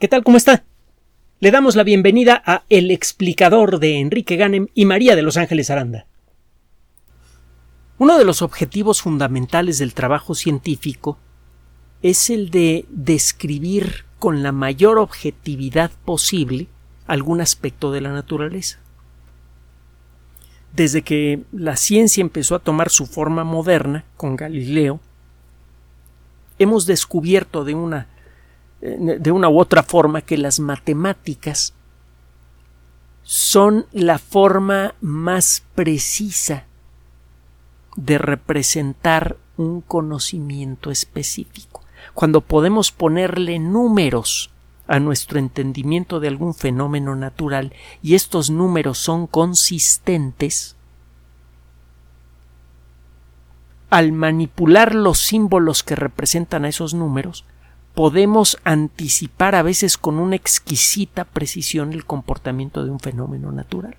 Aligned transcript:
¿Qué 0.00 0.08
tal? 0.08 0.24
¿Cómo 0.24 0.36
está? 0.36 0.64
Le 1.38 1.52
damos 1.52 1.76
la 1.76 1.84
bienvenida 1.84 2.42
a 2.44 2.64
El 2.68 2.90
explicador 2.90 3.78
de 3.78 4.00
Enrique 4.00 4.34
Ganem 4.34 4.66
y 4.74 4.86
María 4.86 5.14
de 5.14 5.22
Los 5.22 5.36
Ángeles 5.36 5.70
Aranda. 5.70 6.06
Uno 7.98 8.18
de 8.18 8.24
los 8.24 8.42
objetivos 8.42 9.02
fundamentales 9.02 9.78
del 9.78 9.94
trabajo 9.94 10.34
científico 10.34 11.16
es 12.02 12.28
el 12.28 12.50
de 12.50 12.86
describir 12.88 14.04
con 14.18 14.42
la 14.42 14.50
mayor 14.50 14.98
objetividad 14.98 15.92
posible 16.04 16.66
algún 17.06 17.40
aspecto 17.40 17.92
de 17.92 18.00
la 18.00 18.12
naturaleza. 18.12 18.80
Desde 20.72 21.02
que 21.02 21.44
la 21.52 21.76
ciencia 21.76 22.20
empezó 22.20 22.56
a 22.56 22.58
tomar 22.64 22.90
su 22.90 23.06
forma 23.06 23.44
moderna 23.44 24.04
con 24.16 24.34
Galileo, 24.34 24.98
hemos 26.58 26.84
descubierto 26.84 27.64
de 27.64 27.76
una 27.76 28.08
de 28.84 29.32
una 29.32 29.48
u 29.48 29.58
otra 29.58 29.82
forma 29.82 30.20
que 30.20 30.36
las 30.36 30.60
matemáticas 30.60 31.72
son 33.22 33.86
la 33.92 34.18
forma 34.18 34.94
más 35.00 35.62
precisa 35.74 36.64
de 37.96 38.18
representar 38.18 39.38
un 39.56 39.80
conocimiento 39.80 40.90
específico. 40.90 41.82
Cuando 42.12 42.42
podemos 42.42 42.92
ponerle 42.92 43.58
números 43.58 44.50
a 44.86 45.00
nuestro 45.00 45.38
entendimiento 45.38 46.20
de 46.20 46.28
algún 46.28 46.52
fenómeno 46.52 47.16
natural 47.16 47.72
y 48.02 48.14
estos 48.14 48.50
números 48.50 48.98
son 48.98 49.26
consistentes, 49.26 50.76
al 53.88 54.12
manipular 54.12 54.94
los 54.94 55.18
símbolos 55.20 55.82
que 55.82 55.96
representan 55.96 56.66
a 56.66 56.68
esos 56.68 56.92
números, 56.92 57.46
podemos 57.94 58.58
anticipar 58.64 59.54
a 59.54 59.62
veces 59.62 59.96
con 59.96 60.18
una 60.18 60.36
exquisita 60.36 61.24
precisión 61.24 61.92
el 61.92 62.04
comportamiento 62.04 62.84
de 62.84 62.90
un 62.90 63.00
fenómeno 63.00 63.52
natural. 63.52 63.96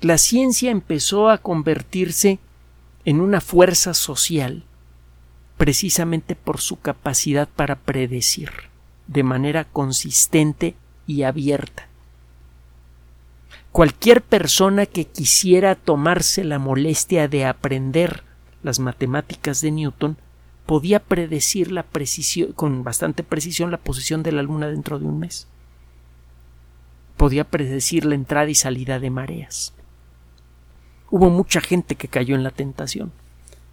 La 0.00 0.18
ciencia 0.18 0.70
empezó 0.70 1.28
a 1.28 1.38
convertirse 1.38 2.38
en 3.04 3.20
una 3.20 3.40
fuerza 3.40 3.94
social 3.94 4.64
precisamente 5.56 6.36
por 6.36 6.60
su 6.60 6.78
capacidad 6.78 7.48
para 7.48 7.76
predecir 7.76 8.50
de 9.08 9.24
manera 9.24 9.64
consistente 9.64 10.76
y 11.06 11.24
abierta. 11.24 11.88
Cualquier 13.72 14.22
persona 14.22 14.86
que 14.86 15.06
quisiera 15.06 15.74
tomarse 15.74 16.44
la 16.44 16.58
molestia 16.58 17.26
de 17.26 17.44
aprender 17.44 18.27
las 18.62 18.78
matemáticas 18.78 19.60
de 19.60 19.70
Newton, 19.70 20.16
podía 20.66 21.00
predecir 21.00 21.72
con 22.54 22.84
bastante 22.84 23.22
precisión 23.22 23.70
la 23.70 23.78
posición 23.78 24.22
de 24.22 24.32
la 24.32 24.42
Luna 24.42 24.68
dentro 24.68 24.98
de 24.98 25.06
un 25.06 25.18
mes. 25.18 25.46
Podía 27.16 27.44
predecir 27.44 28.04
la 28.04 28.14
entrada 28.14 28.50
y 28.50 28.54
salida 28.54 29.00
de 29.00 29.10
mareas. 29.10 29.72
Hubo 31.10 31.30
mucha 31.30 31.60
gente 31.60 31.94
que 31.94 32.08
cayó 32.08 32.34
en 32.34 32.42
la 32.42 32.50
tentación. 32.50 33.12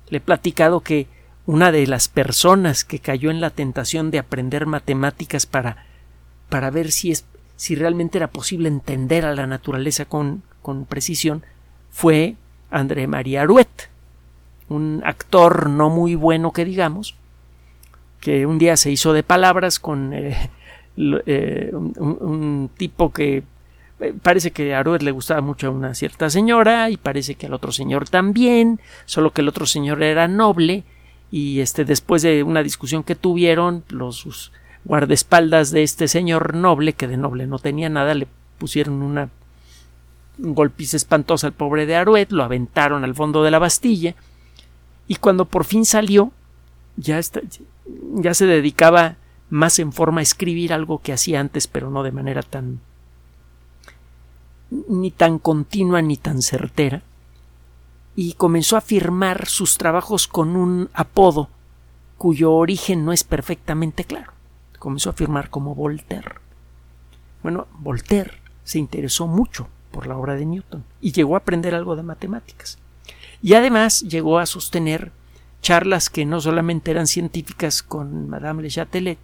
Le 0.07 0.19
he 0.19 0.21
platicado 0.21 0.79
que 0.79 1.07
una 1.45 1.71
de 1.71 1.85
las 1.85 2.07
personas 2.07 2.85
que 2.85 2.99
cayó 2.99 3.29
en 3.29 3.41
la 3.41 3.49
tentación 3.49 4.09
de 4.09 4.19
aprender 4.19 4.65
matemáticas 4.65 5.45
para, 5.45 5.85
para 6.49 6.71
ver 6.71 6.91
si, 6.91 7.11
es, 7.11 7.25
si 7.57 7.75
realmente 7.75 8.17
era 8.17 8.27
posible 8.27 8.69
entender 8.69 9.25
a 9.25 9.35
la 9.35 9.47
naturaleza 9.47 10.05
con, 10.05 10.43
con 10.61 10.85
precisión 10.85 11.43
fue 11.91 12.35
André 12.71 13.05
María 13.07 13.41
Aruet, 13.41 13.89
un 14.69 15.01
actor 15.05 15.69
no 15.69 15.89
muy 15.89 16.15
bueno 16.15 16.51
que 16.51 16.65
digamos, 16.65 17.15
que 18.19 18.45
un 18.45 18.57
día 18.57 18.77
se 18.77 18.91
hizo 18.91 19.13
de 19.13 19.23
palabras 19.23 19.79
con 19.79 20.13
eh, 20.13 20.49
eh, 20.97 21.71
un, 21.73 22.69
tipo 22.75 23.11
que 23.11 23.43
eh, 23.99 24.13
parece 24.21 24.51
que 24.51 24.73
a 24.73 24.79
Aruet 24.79 25.03
le 25.03 25.11
gustaba 25.11 25.41
mucho 25.41 25.67
a 25.67 25.71
una 25.71 25.93
cierta 25.93 26.29
señora 26.29 26.89
y 26.89 26.97
parece 26.97 27.35
que 27.35 27.45
al 27.45 27.53
otro 27.53 27.71
señor 27.71 28.09
también, 28.09 28.79
solo 29.05 29.31
que 29.31 29.41
el 29.41 29.47
otro 29.47 29.65
señor 29.65 30.01
era 30.01 30.27
noble 30.27 30.83
y 31.29 31.59
este 31.59 31.85
después 31.85 32.21
de 32.21 32.43
una 32.43 32.63
discusión 32.63 33.03
que 33.03 33.15
tuvieron 33.15 33.83
los 33.89 34.51
guardaespaldas 34.85 35.71
de 35.71 35.83
este 35.83 36.07
señor 36.07 36.55
noble 36.55 36.93
que 36.93 37.07
de 37.07 37.17
noble 37.17 37.47
no 37.47 37.59
tenía 37.59 37.89
nada 37.89 38.13
le 38.13 38.27
pusieron 38.57 39.01
una 39.01 39.29
un 40.37 40.53
golpiza 40.53 40.97
espantosa 40.97 41.47
al 41.47 41.53
pobre 41.53 41.85
de 41.85 41.95
Aruet, 41.95 42.31
lo 42.31 42.43
aventaron 42.43 43.03
al 43.03 43.15
fondo 43.15 43.43
de 43.43 43.51
la 43.51 43.59
Bastilla 43.59 44.15
y 45.07 45.15
cuando 45.15 45.45
por 45.45 45.65
fin 45.65 45.85
salió, 45.85 46.31
ya, 46.97 47.19
ya 48.15 48.33
se 48.33 48.45
dedicaba 48.45 49.17
más 49.49 49.79
en 49.79 49.91
forma 49.91 50.19
a 50.19 50.23
escribir 50.23 50.73
algo 50.73 51.01
que 51.01 51.13
hacía 51.13 51.39
antes, 51.39 51.67
pero 51.67 51.89
no 51.89 52.03
de 52.03 52.11
manera 52.11 52.41
tan 52.41 52.79
ni 54.87 55.11
tan 55.11 55.39
continua 55.39 56.01
ni 56.01 56.17
tan 56.17 56.41
certera, 56.41 57.03
y 58.15 58.33
comenzó 58.33 58.77
a 58.77 58.81
firmar 58.81 59.47
sus 59.47 59.77
trabajos 59.77 60.27
con 60.27 60.55
un 60.55 60.89
apodo 60.93 61.49
cuyo 62.17 62.53
origen 62.53 63.05
no 63.05 63.11
es 63.11 63.23
perfectamente 63.23 64.05
claro. 64.05 64.31
Comenzó 64.79 65.09
a 65.09 65.13
firmar 65.13 65.49
como 65.49 65.75
Voltaire. 65.75 66.35
Bueno, 67.43 67.67
Voltaire 67.79 68.31
se 68.63 68.79
interesó 68.79 69.27
mucho 69.27 69.67
por 69.91 70.07
la 70.07 70.17
obra 70.17 70.35
de 70.35 70.45
Newton 70.45 70.83
y 71.01 71.11
llegó 71.11 71.35
a 71.35 71.39
aprender 71.39 71.75
algo 71.75 71.95
de 71.95 72.03
matemáticas. 72.03 72.77
Y 73.45 73.53
además 73.53 74.01
llegó 74.01 74.39
a 74.39 74.47
sostener 74.47 75.11
charlas 75.61 76.09
que 76.09 76.25
no 76.25 76.41
solamente 76.41 76.89
eran 76.89 77.05
científicas 77.05 77.83
con 77.83 78.27
Madame 78.27 78.63
Le 78.63 78.69
Chatelet, 78.69 79.19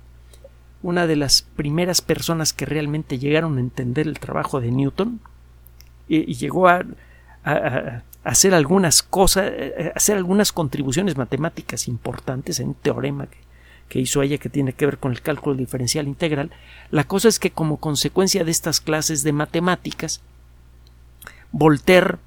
una 0.84 1.08
de 1.08 1.16
las 1.16 1.42
primeras 1.42 2.02
personas 2.02 2.54
que 2.54 2.68
realmente 2.68 3.18
llegaron 3.18 3.58
a 3.58 3.62
entender 3.62 4.06
el 4.06 4.20
trabajo 4.20 4.62
de 4.62 4.70
Newton, 4.70 5.22
y, 6.08 6.36
llegó 6.36 6.68
a, 6.68 6.86
hacer 8.24 8.54
algunas 8.54 9.02
cosas, 9.02 9.52
hacer 9.96 10.18
algunas 10.18 10.52
contribuciones 10.52 11.18
matemáticas 11.18 11.88
importantes 11.88 12.60
en 12.60 12.68
un 12.68 12.74
teorema 12.76 13.26
que, 13.26 13.40
que 13.90 14.02
hizo 14.02 14.22
ella 14.22 14.38
que 14.38 14.50
tiene 14.50 14.74
que 14.74 14.86
ver 14.86 15.00
con 15.00 15.14
el 15.14 15.24
cálculo 15.24 15.56
diferencial 15.56 16.08
integral. 16.08 16.52
La 16.92 17.06
cosa 17.06 17.28
es 17.28 17.40
que 17.40 17.50
como 17.50 17.78
consecuencia 17.78 18.44
de 18.44 18.52
estas 18.52 18.82
clases 18.82 19.24
de 19.24 19.34
matemáticas, 19.34 20.22
Voltaire 21.52 22.20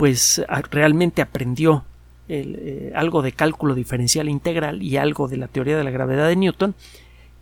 pues 0.00 0.42
realmente 0.70 1.20
aprendió 1.20 1.84
eh, 2.26 2.90
algo 2.96 3.20
de 3.20 3.32
cálculo 3.32 3.74
diferencial 3.74 4.30
integral 4.30 4.82
y 4.82 4.96
algo 4.96 5.28
de 5.28 5.36
la 5.36 5.46
teoría 5.46 5.76
de 5.76 5.84
la 5.84 5.90
gravedad 5.90 6.26
de 6.26 6.36
Newton 6.36 6.74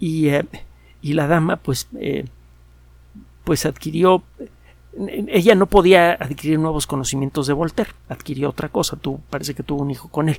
y, 0.00 0.26
eh, 0.30 0.44
y 1.00 1.12
la 1.12 1.28
dama 1.28 1.54
pues 1.58 1.86
eh, 2.00 2.24
pues 3.44 3.64
adquirió 3.64 4.24
ella 5.28 5.54
no 5.54 5.66
podía 5.66 6.14
adquirir 6.14 6.58
nuevos 6.58 6.88
conocimientos 6.88 7.46
de 7.46 7.52
Voltaire 7.52 7.92
adquirió 8.08 8.50
otra 8.50 8.70
cosa 8.70 8.96
tú 8.96 9.20
parece 9.30 9.54
que 9.54 9.62
tuvo 9.62 9.82
un 9.82 9.92
hijo 9.92 10.08
con 10.08 10.28
él. 10.28 10.38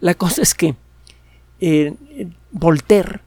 La 0.00 0.14
cosa 0.14 0.42
es 0.42 0.56
que 0.56 0.74
Voltaire 2.50 3.20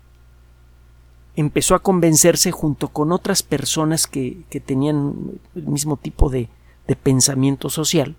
empezó 1.38 1.76
a 1.76 1.80
convencerse 1.80 2.52
junto 2.52 2.90
con 2.90 3.14
otras 3.14 3.42
personas 3.42 4.06
que, 4.06 4.42
que 4.50 4.60
tenían 4.60 5.14
el 5.56 5.68
mismo 5.68 5.96
tipo 5.96 6.30
de, 6.30 6.50
de 6.88 6.96
pensamiento 6.96 7.70
social, 7.70 8.16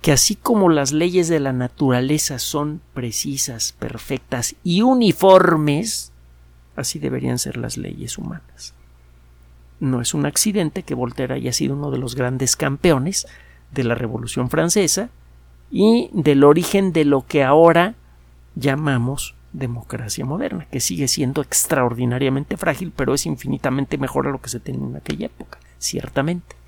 que 0.00 0.12
así 0.12 0.34
como 0.34 0.68
las 0.68 0.92
leyes 0.92 1.28
de 1.28 1.40
la 1.40 1.52
naturaleza 1.52 2.38
son 2.38 2.80
precisas, 2.94 3.72
perfectas 3.72 4.56
y 4.64 4.82
uniformes, 4.82 6.12
así 6.76 6.98
deberían 6.98 7.38
ser 7.38 7.56
las 7.56 7.76
leyes 7.76 8.18
humanas. 8.18 8.74
No 9.80 10.00
es 10.00 10.14
un 10.14 10.26
accidente 10.26 10.84
que 10.84 10.94
Voltaire 10.94 11.34
haya 11.34 11.52
sido 11.52 11.74
uno 11.74 11.90
de 11.90 11.98
los 11.98 12.14
grandes 12.14 12.56
campeones 12.56 13.26
de 13.72 13.84
la 13.84 13.94
Revolución 13.94 14.48
Francesa 14.48 15.10
y 15.70 16.10
del 16.12 16.44
origen 16.44 16.92
de 16.92 17.04
lo 17.04 17.26
que 17.26 17.42
ahora 17.42 17.94
llamamos 18.54 19.34
democracia 19.52 20.24
moderna, 20.24 20.66
que 20.70 20.80
sigue 20.80 21.08
siendo 21.08 21.42
extraordinariamente 21.42 22.56
frágil, 22.56 22.92
pero 22.94 23.14
es 23.14 23.26
infinitamente 23.26 23.98
mejor 23.98 24.26
a 24.26 24.30
lo 24.30 24.40
que 24.40 24.50
se 24.50 24.60
tenía 24.60 24.86
en 24.86 24.96
aquella 24.96 25.26
época, 25.26 25.58
ciertamente 25.78 26.61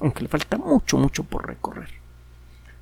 aunque 0.00 0.22
le 0.22 0.28
falta 0.28 0.58
mucho, 0.58 0.98
mucho 0.98 1.24
por 1.24 1.46
recorrer. 1.46 1.90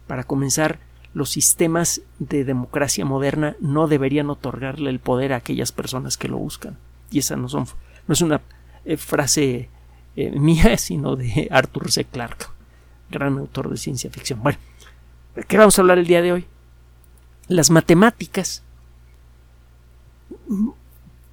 Para 0.07 0.25
comenzar, 0.25 0.79
los 1.15 1.31
sistemas 1.31 2.03
de 2.19 2.45
democracia 2.45 3.05
moderna 3.05 3.57
no 3.61 3.87
deberían 3.87 4.31
otorgarle 4.31 4.91
el 4.91 4.99
poder 4.99 5.33
a 5.33 5.37
aquellas 5.37 5.73
personas 5.73 6.17
que 6.17 6.29
lo 6.29 6.39
buscan. 6.39 6.77
Y 7.11 7.21
esa 7.21 7.37
no, 7.37 7.49
son, 7.49 7.67
es 8.09 8.21
una 8.21 8.41
eh, 8.85 8.97
frase 8.97 9.69
eh, 10.17 10.31
mía, 10.31 10.77
sino 10.79 11.17
de 11.17 11.49
Arthur 11.51 11.91
C. 11.91 12.05
Clarke, 12.05 12.47
gran 13.11 13.39
autor 13.39 13.71
de 13.71 13.77
ciencia 13.77 14.11
ficción. 14.11 14.43
Bueno, 14.43 14.59
¿de 15.37 15.45
qué 15.45 15.57
vamos 15.57 15.79
a 15.79 15.83
hablar 15.83 15.99
el 15.99 16.07
día 16.07 16.23
de 16.23 16.33
hoy? 16.33 16.47
Las 17.47 17.71
matemáticas 17.71 18.63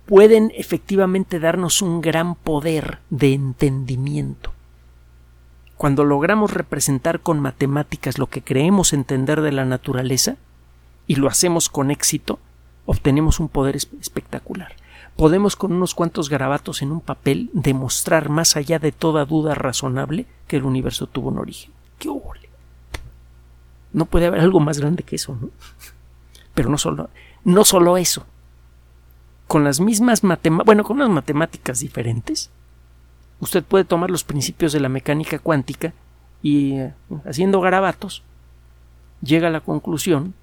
pueden 0.05 0.51
efectivamente 0.55 1.39
darnos 1.39 1.81
un 1.81 2.01
gran 2.01 2.35
poder 2.35 2.99
de 3.09 3.33
entendimiento 3.33 4.53
cuando 5.81 6.05
logramos 6.05 6.53
representar 6.53 7.21
con 7.21 7.39
matemáticas 7.39 8.19
lo 8.19 8.27
que 8.27 8.43
creemos 8.43 8.93
entender 8.93 9.41
de 9.41 9.51
la 9.51 9.65
naturaleza, 9.65 10.35
y 11.07 11.15
lo 11.15 11.27
hacemos 11.27 11.69
con 11.69 11.89
éxito, 11.89 12.37
obtenemos 12.85 13.39
un 13.39 13.49
poder 13.49 13.75
espectacular. 13.75 14.75
Podemos 15.15 15.55
con 15.55 15.71
unos 15.71 15.95
cuantos 15.95 16.29
garabatos 16.29 16.83
en 16.83 16.91
un 16.91 17.01
papel 17.01 17.49
demostrar 17.53 18.29
más 18.29 18.55
allá 18.57 18.77
de 18.77 18.91
toda 18.91 19.25
duda 19.25 19.55
razonable 19.55 20.27
que 20.47 20.57
el 20.57 20.65
universo 20.65 21.07
tuvo 21.07 21.29
un 21.29 21.39
origen. 21.39 21.71
¡Qué 21.97 22.09
ole! 22.09 22.47
No 23.91 24.05
puede 24.05 24.27
haber 24.27 24.41
algo 24.41 24.59
más 24.59 24.77
grande 24.77 25.01
que 25.01 25.15
eso, 25.15 25.35
¿no? 25.41 25.49
Pero 26.53 26.69
no 26.69 26.77
solo, 26.77 27.09
no 27.43 27.65
solo 27.65 27.97
eso. 27.97 28.27
Con 29.47 29.63
las 29.63 29.79
mismas 29.79 30.23
matemáticas, 30.23 30.65
bueno, 30.67 30.83
con 30.83 30.97
unas 30.97 31.09
matemáticas 31.09 31.79
diferentes, 31.79 32.51
usted 33.41 33.63
puede 33.63 33.83
tomar 33.83 34.09
los 34.09 34.23
principios 34.23 34.71
de 34.71 34.79
la 34.79 34.87
mecánica 34.87 35.39
cuántica 35.39 35.93
y 36.41 36.75
eh, 36.75 36.93
haciendo 37.25 37.59
garabatos, 37.59 38.23
llega 39.21 39.49
a 39.49 39.51
la 39.51 39.59
conclusión, 39.59 40.33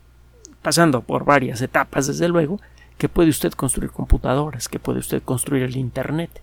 pasando 0.61 1.01
por 1.01 1.25
varias 1.25 1.63
etapas 1.63 2.07
desde 2.09 2.29
luego, 2.29 2.61
que 2.99 3.09
puede 3.09 3.31
usted 3.31 3.53
construir 3.53 3.91
computadoras, 3.91 4.69
que 4.69 4.81
puede 4.81 4.99
usted 4.99 5.23
construir 5.23 5.63
el 5.63 5.77
Internet 5.77 6.43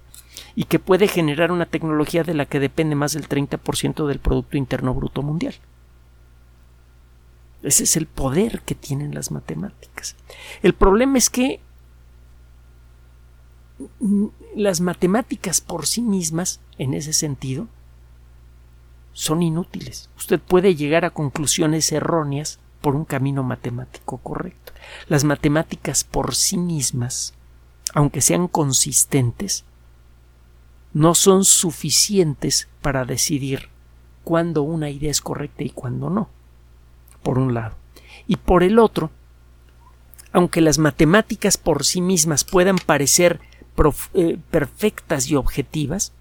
y 0.55 0.63
que 0.63 0.79
puede 0.79 1.07
generar 1.07 1.51
una 1.51 1.65
tecnología 1.65 2.23
de 2.23 2.33
la 2.33 2.45
que 2.45 2.59
depende 2.59 2.95
más 2.95 3.13
del 3.13 3.27
30% 3.27 4.07
del 4.07 4.19
Producto 4.19 4.57
Interno 4.57 4.93
Bruto 4.93 5.21
Mundial. 5.21 5.55
Ese 7.61 7.83
es 7.83 7.97
el 7.97 8.05
poder 8.05 8.61
que 8.61 8.75
tienen 8.75 9.13
las 9.13 9.31
matemáticas. 9.31 10.15
El 10.61 10.73
problema 10.73 11.17
es 11.17 11.29
que 11.29 11.59
las 14.55 14.81
matemáticas 14.81 15.61
por 15.61 15.85
sí 15.85 16.01
mismas, 16.01 16.61
en 16.77 16.93
ese 16.93 17.13
sentido, 17.13 17.67
son 19.13 19.41
inútiles. 19.41 20.09
Usted 20.17 20.39
puede 20.39 20.75
llegar 20.75 21.05
a 21.05 21.09
conclusiones 21.09 21.91
erróneas 21.91 22.59
por 22.81 22.95
un 22.95 23.05
camino 23.05 23.43
matemático 23.43 24.17
correcto. 24.17 24.73
Las 25.07 25.23
matemáticas 25.23 26.03
por 26.03 26.35
sí 26.35 26.57
mismas, 26.57 27.33
aunque 27.93 28.21
sean 28.21 28.47
consistentes, 28.47 29.65
no 30.93 31.15
son 31.15 31.43
suficientes 31.43 32.69
para 32.81 33.05
decidir 33.05 33.69
cuándo 34.23 34.63
una 34.63 34.89
idea 34.89 35.11
es 35.11 35.21
correcta 35.21 35.63
y 35.63 35.69
cuándo 35.69 36.09
no, 36.09 36.29
por 37.23 37.37
un 37.37 37.53
lado. 37.53 37.75
Y 38.27 38.37
por 38.37 38.63
el 38.63 38.79
otro, 38.79 39.11
aunque 40.31 40.61
las 40.61 40.77
matemáticas 40.77 41.57
por 41.57 41.85
sí 41.85 42.01
mismas 42.01 42.43
puedan 42.43 42.77
parecer 42.77 43.39
eh, 44.13 44.37
perfectas 44.51 45.29
y 45.29 45.35
objetivas, 45.35 46.13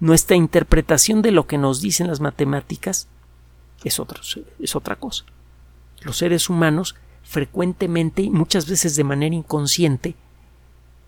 nuestra 0.00 0.36
interpretación 0.36 1.22
de 1.22 1.32
lo 1.32 1.46
que 1.46 1.58
nos 1.58 1.80
dicen 1.80 2.06
las 2.06 2.20
matemáticas 2.20 3.08
es 3.84 3.98
otra, 3.98 4.20
es 4.60 4.76
otra 4.76 4.96
cosa. 4.96 5.24
Los 6.02 6.18
seres 6.18 6.48
humanos 6.48 6.94
frecuentemente 7.22 8.22
y 8.22 8.30
muchas 8.30 8.68
veces 8.68 8.96
de 8.96 9.04
manera 9.04 9.34
inconsciente 9.34 10.14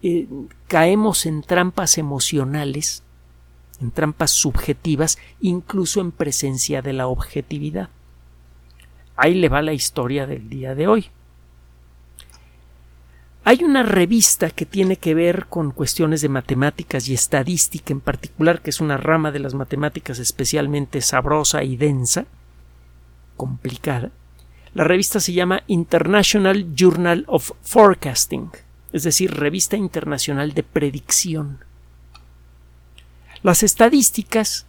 eh, 0.02 0.28
caemos 0.66 1.26
en 1.26 1.42
trampas 1.42 1.98
emocionales, 1.98 3.02
en 3.80 3.90
trampas 3.90 4.30
subjetivas, 4.30 5.18
incluso 5.40 6.00
en 6.00 6.12
presencia 6.12 6.82
de 6.82 6.92
la 6.92 7.06
objetividad. 7.06 7.90
Ahí 9.16 9.34
le 9.34 9.48
va 9.48 9.62
la 9.62 9.72
historia 9.72 10.26
del 10.26 10.48
día 10.48 10.74
de 10.74 10.88
hoy. 10.88 11.10
Hay 13.50 13.64
una 13.64 13.82
revista 13.82 14.50
que 14.50 14.64
tiene 14.64 14.94
que 14.94 15.12
ver 15.12 15.46
con 15.46 15.72
cuestiones 15.72 16.20
de 16.20 16.28
matemáticas 16.28 17.08
y 17.08 17.14
estadística 17.14 17.92
en 17.92 18.00
particular, 18.00 18.62
que 18.62 18.70
es 18.70 18.80
una 18.80 18.96
rama 18.96 19.32
de 19.32 19.40
las 19.40 19.54
matemáticas 19.54 20.20
especialmente 20.20 21.00
sabrosa 21.00 21.64
y 21.64 21.76
densa, 21.76 22.26
complicada. 23.36 24.12
La 24.72 24.84
revista 24.84 25.18
se 25.18 25.32
llama 25.32 25.64
International 25.66 26.76
Journal 26.76 27.24
of 27.26 27.50
Forecasting, 27.62 28.52
es 28.92 29.02
decir, 29.02 29.34
Revista 29.34 29.76
Internacional 29.76 30.54
de 30.54 30.62
Predicción. 30.62 31.58
Las 33.42 33.64
estadísticas, 33.64 34.66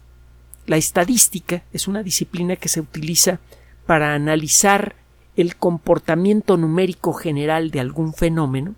la 0.66 0.76
estadística 0.76 1.62
es 1.72 1.86
una 1.86 2.02
disciplina 2.02 2.56
que 2.56 2.68
se 2.68 2.80
utiliza 2.80 3.38
para 3.86 4.12
analizar 4.12 4.96
el 5.36 5.56
comportamiento 5.56 6.56
numérico 6.56 7.12
general 7.12 7.70
de 7.70 7.80
algún 7.80 8.12
fenómeno, 8.12 8.74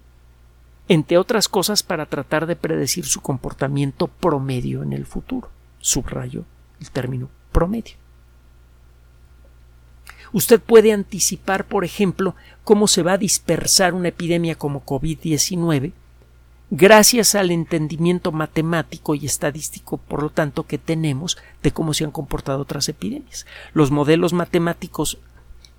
entre 0.89 1.19
otras 1.19 1.49
cosas 1.49 1.83
para 1.83 2.07
tratar 2.07 2.47
de 2.47 2.57
predecir 2.57 3.07
su 3.07 3.21
comportamiento 3.21 4.07
promedio 4.09 4.83
en 4.83 4.93
el 4.93 5.07
futuro. 5.07 5.51
Subrayo 5.79 6.45
el 6.81 6.91
término 6.91 7.29
promedio. 7.53 7.95
Usted 10.33 10.61
puede 10.61 10.93
anticipar, 10.93 11.67
por 11.67 11.85
ejemplo, 11.85 12.35
cómo 12.65 12.89
se 12.89 13.03
va 13.03 13.13
a 13.13 13.19
dispersar 13.19 13.95
una 13.95 14.09
epidemia 14.09 14.57
como 14.57 14.85
COVID-19 14.85 15.93
gracias 16.71 17.37
al 17.37 17.53
entendimiento 17.53 18.33
matemático 18.33 19.15
y 19.15 19.27
estadístico, 19.27 19.99
por 19.99 20.23
lo 20.23 20.31
tanto, 20.31 20.65
que 20.65 20.79
tenemos 20.79 21.39
de 21.63 21.71
cómo 21.71 21.95
se 21.95 22.05
han 22.05 22.11
comportado 22.11 22.61
otras 22.61 22.89
epidemias. 22.89 23.47
Los 23.75 23.93
modelos 23.93 24.33
matemáticos 24.33 25.19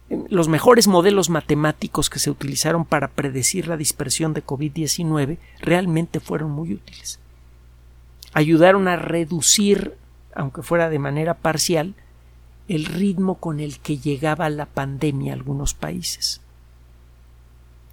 los 0.09 0.47
mejores 0.47 0.87
modelos 0.87 1.29
matemáticos 1.29 2.09
que 2.09 2.19
se 2.19 2.29
utilizaron 2.29 2.85
para 2.85 3.09
predecir 3.09 3.67
la 3.67 3.77
dispersión 3.77 4.33
de 4.33 4.45
COVID-19 4.45 5.37
realmente 5.59 6.19
fueron 6.19 6.51
muy 6.51 6.73
útiles. 6.73 7.19
Ayudaron 8.33 8.87
a 8.87 8.97
reducir, 8.97 9.95
aunque 10.35 10.61
fuera 10.61 10.89
de 10.89 10.99
manera 10.99 11.35
parcial, 11.35 11.95
el 12.67 12.85
ritmo 12.85 13.35
con 13.35 13.59
el 13.59 13.79
que 13.79 13.97
llegaba 13.97 14.49
la 14.49 14.65
pandemia 14.65 15.33
a 15.33 15.35
algunos 15.35 15.73
países. 15.73 16.41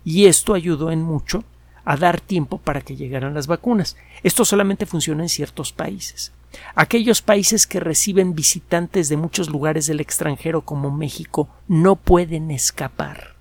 Y 0.04 0.26
esto 0.26 0.54
ayudó 0.54 0.90
en 0.90 1.02
mucho 1.02 1.44
a 1.84 1.96
dar 1.96 2.20
tiempo 2.20 2.58
para 2.58 2.80
que 2.80 2.96
llegaran 2.96 3.34
las 3.34 3.46
vacunas. 3.46 3.96
Esto 4.22 4.44
solamente 4.44 4.86
funciona 4.86 5.22
en 5.22 5.28
ciertos 5.28 5.72
países. 5.72 6.32
Aquellos 6.74 7.22
países 7.22 7.66
que 7.66 7.80
reciben 7.80 8.34
visitantes 8.34 9.08
de 9.08 9.16
muchos 9.16 9.48
lugares 9.50 9.86
del 9.86 10.00
extranjero 10.00 10.62
como 10.62 10.90
México 10.90 11.48
no 11.68 11.96
pueden 11.96 12.50
escapar 12.50 13.34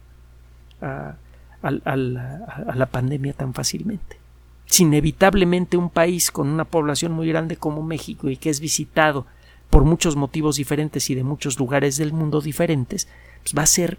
a, 0.81 1.15
la 1.61 2.85
pandemia 2.91 3.33
tan 3.33 3.53
fácilmente. 3.53 4.17
Si 4.65 4.83
inevitablemente 4.83 5.77
un 5.77 5.89
país 5.89 6.31
con 6.31 6.47
una 6.47 6.65
población 6.65 7.11
muy 7.11 7.27
grande 7.27 7.57
como 7.57 7.83
México 7.83 8.29
y 8.29 8.37
que 8.37 8.49
es 8.49 8.59
visitado 8.59 9.25
por 9.69 9.83
muchos 9.83 10.15
motivos 10.15 10.55
diferentes 10.55 11.09
y 11.09 11.15
de 11.15 11.23
muchos 11.23 11.59
lugares 11.59 11.97
del 11.97 12.13
mundo 12.13 12.41
diferentes, 12.41 13.07
pues 13.43 13.53
va 13.57 13.63
a 13.63 13.67
ser 13.67 13.97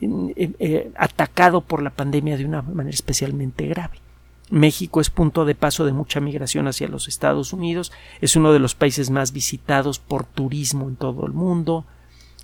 eh, 0.00 0.52
eh, 0.58 0.92
atacado 0.96 1.60
por 1.60 1.82
la 1.82 1.90
pandemia 1.90 2.36
de 2.36 2.44
una 2.44 2.62
manera 2.62 2.94
especialmente 2.94 3.66
grave. 3.66 4.03
México 4.50 5.00
es 5.00 5.10
punto 5.10 5.44
de 5.44 5.54
paso 5.54 5.84
de 5.84 5.92
mucha 5.92 6.20
migración 6.20 6.68
hacia 6.68 6.88
los 6.88 7.08
Estados 7.08 7.52
Unidos, 7.52 7.92
es 8.20 8.36
uno 8.36 8.52
de 8.52 8.58
los 8.58 8.74
países 8.74 9.10
más 9.10 9.32
visitados 9.32 9.98
por 9.98 10.24
turismo 10.24 10.88
en 10.88 10.96
todo 10.96 11.26
el 11.26 11.32
mundo, 11.32 11.86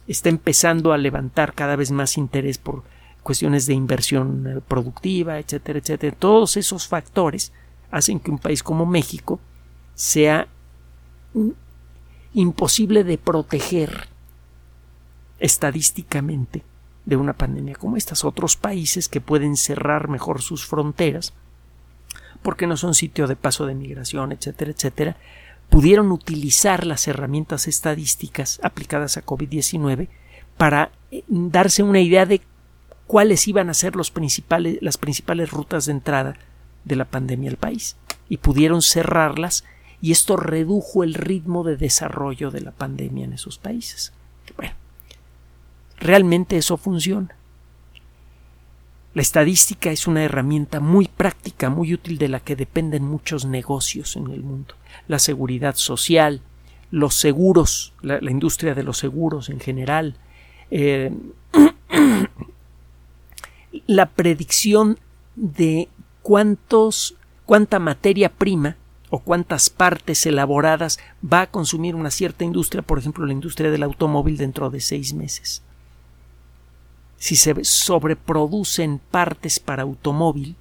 está 0.07 0.29
empezando 0.29 0.93
a 0.93 0.99
levantar 0.99 1.55
cada 1.55 1.77
vez 1.77 1.91
más 1.91 2.17
interés 2.17 2.59
por 2.59 2.83
cuestiones 3.23 3.67
de 3.67 3.75
inversión 3.75 4.47
eh, 4.47 4.61
productiva, 4.67 5.39
etcétera, 5.39 5.79
etcétera. 5.79 6.17
Todos 6.19 6.57
esos 6.57 6.89
factores 6.89 7.53
hacen 7.91 8.19
que 8.19 8.31
un 8.31 8.39
país 8.39 8.63
como 8.63 8.87
México 8.87 9.41
sea 9.95 10.49
imposible 12.33 13.05
de 13.05 13.19
proteger 13.19 14.09
estadísticamente 15.39 16.65
de 17.05 17.17
una 17.17 17.35
pandemia 17.35 17.75
como 17.75 17.97
estas. 17.97 18.25
Otros 18.25 18.57
países 18.57 19.09
que 19.09 19.21
pueden 19.21 19.57
cerrar 19.57 20.09
mejor 20.09 20.43
sus 20.43 20.67
fronteras 20.67 21.33
porque 22.43 22.67
no 22.67 22.77
son 22.77 22.95
sitio 22.95 23.27
de 23.27 23.37
paso 23.37 23.67
de 23.67 23.75
migración, 23.75 24.33
etcétera, 24.33 24.71
etcétera, 24.71 25.17
pudieron 25.69 26.11
utilizar 26.11 26.87
las 26.87 27.07
herramientas 27.07 27.69
estadísticas 27.69 28.61
aplicadas 28.63 29.17
a 29.17 29.25
COVID-19 29.25 30.09
para 30.57 30.91
eh, 31.11 31.23
darse 31.29 31.83
una 31.83 32.01
idea 32.01 32.27
de 32.27 32.43
cuáles 33.07 33.49
iban 33.49 33.71
a 33.71 33.75
ser 33.75 33.97
los 33.97 34.11
principales, 34.11 34.79
las 34.81 34.99
principales 34.99 35.51
rutas 35.51 35.87
de 35.87 35.93
entrada 35.93 36.37
de 36.85 36.97
la 36.97 37.05
pandemia 37.05 37.51
al 37.51 37.57
país 37.57 37.97
y 38.29 38.39
pudieron 38.39 38.83
cerrarlas 38.83 39.65
y 40.01 40.13
esto 40.13 40.37
redujo 40.37 41.05
el 41.05 41.15
ritmo 41.15 41.63
de 41.63 41.77
desarrollo 41.77 42.51
de 42.51 42.63
la 42.63 42.71
pandemia 42.71 43.25
en 43.25 43.35
esos 43.35 43.59
países. 43.59 44.13
Bueno, 44.57 44.75
realmente 45.99 46.57
eso 46.57 46.77
funciona. 46.77 47.37
La 49.13 49.23
estadística 49.23 49.91
es 49.91 50.07
una 50.07 50.23
herramienta 50.23 50.79
muy 50.79 51.09
práctica, 51.09 51.69
muy 51.69 51.95
útil 51.95 52.17
de 52.17 52.29
la 52.29 52.39
que 52.39 52.55
dependen 52.55 53.05
muchos 53.05 53.45
negocios 53.45 54.15
en 54.15 54.31
el 54.31 54.45
mundo. 54.45 54.75
La 55.09 55.19
seguridad 55.19 55.75
social, 55.75 56.43
los 56.93 57.17
seguros, 57.17 57.93
la, 58.03 58.19
industria 58.31 58.75
de 58.75 58.85
los 58.85 58.99
seguros 58.99 59.49
en 59.49 59.59
general, 59.59 60.15
eh, 60.71 61.13
la 63.89 64.07
predicción 64.11 64.97
de 65.35 65.89
cuántos, 66.23 67.17
cuánta 67.47 67.81
materia 67.81 68.29
prima 68.29 68.77
o 69.09 69.19
cuántas 69.19 69.71
partes 69.71 70.25
elaboradas 70.25 71.01
va 71.21 71.41
a 71.41 71.51
consumir 71.51 71.97
una 71.97 72.13
cierta 72.13 72.45
industria, 72.45 72.83
por 72.83 73.01
ejemplo 73.01 73.27
la 73.27 73.33
industria 73.33 73.73
del 73.73 73.83
automóvil 73.83 74.37
dentro 74.37 74.71
de 74.71 74.81
seis 74.81 75.15
meses 75.15 75.65
si 77.21 77.37
se 77.37 77.55
sobreproducen 77.65 78.99
partes 79.11 79.61
para 79.61 79.83
automóvil, 79.83 80.57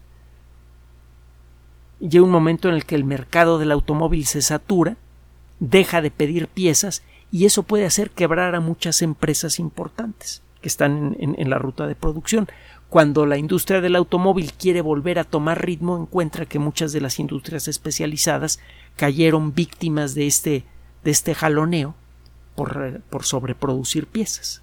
llega 2.01 2.25
un 2.25 2.31
momento 2.31 2.67
en 2.67 2.75
el 2.75 2.83
que 2.83 2.95
el 2.95 3.05
mercado 3.05 3.59
del 3.59 3.71
automóvil 3.71 4.25
se 4.25 4.41
satura, 4.41 4.97
deja 5.61 6.01
de 6.01 6.11
pedir 6.11 6.49
piezas 6.49 7.01
y 7.31 7.45
eso 7.45 7.63
puede 7.63 7.85
hacer 7.85 8.11
quebrar 8.11 8.55
a 8.55 8.59
muchas 8.59 9.01
empresas 9.01 9.57
importantes 9.57 10.41
que 10.61 10.67
están 10.67 11.15
en, 11.19 11.49
la 11.49 11.59
ruta 11.59 11.87
de 11.87 11.95
producción. 11.95 12.49
Cuando 12.89 13.25
la 13.25 13.37
industria 13.37 13.79
del 13.79 13.95
automóvil 13.95 14.51
quiere 14.51 14.81
volver 14.81 15.17
a 15.17 15.23
tomar 15.23 15.63
ritmo, 15.65 15.97
encuentra 15.97 16.45
que 16.45 16.59
muchas 16.59 16.91
de 16.91 16.99
las 16.99 17.19
industrias 17.19 17.69
especializadas 17.69 18.59
cayeron 18.97 19.53
víctimas 19.53 20.13
de 20.13 20.27
este, 20.27 20.65
de 21.05 21.11
este 21.11 21.35
jaloneo 21.35 21.95
por, 22.55 22.99
por 23.09 23.23
sobreproducir 23.23 24.07
piezas. 24.07 24.61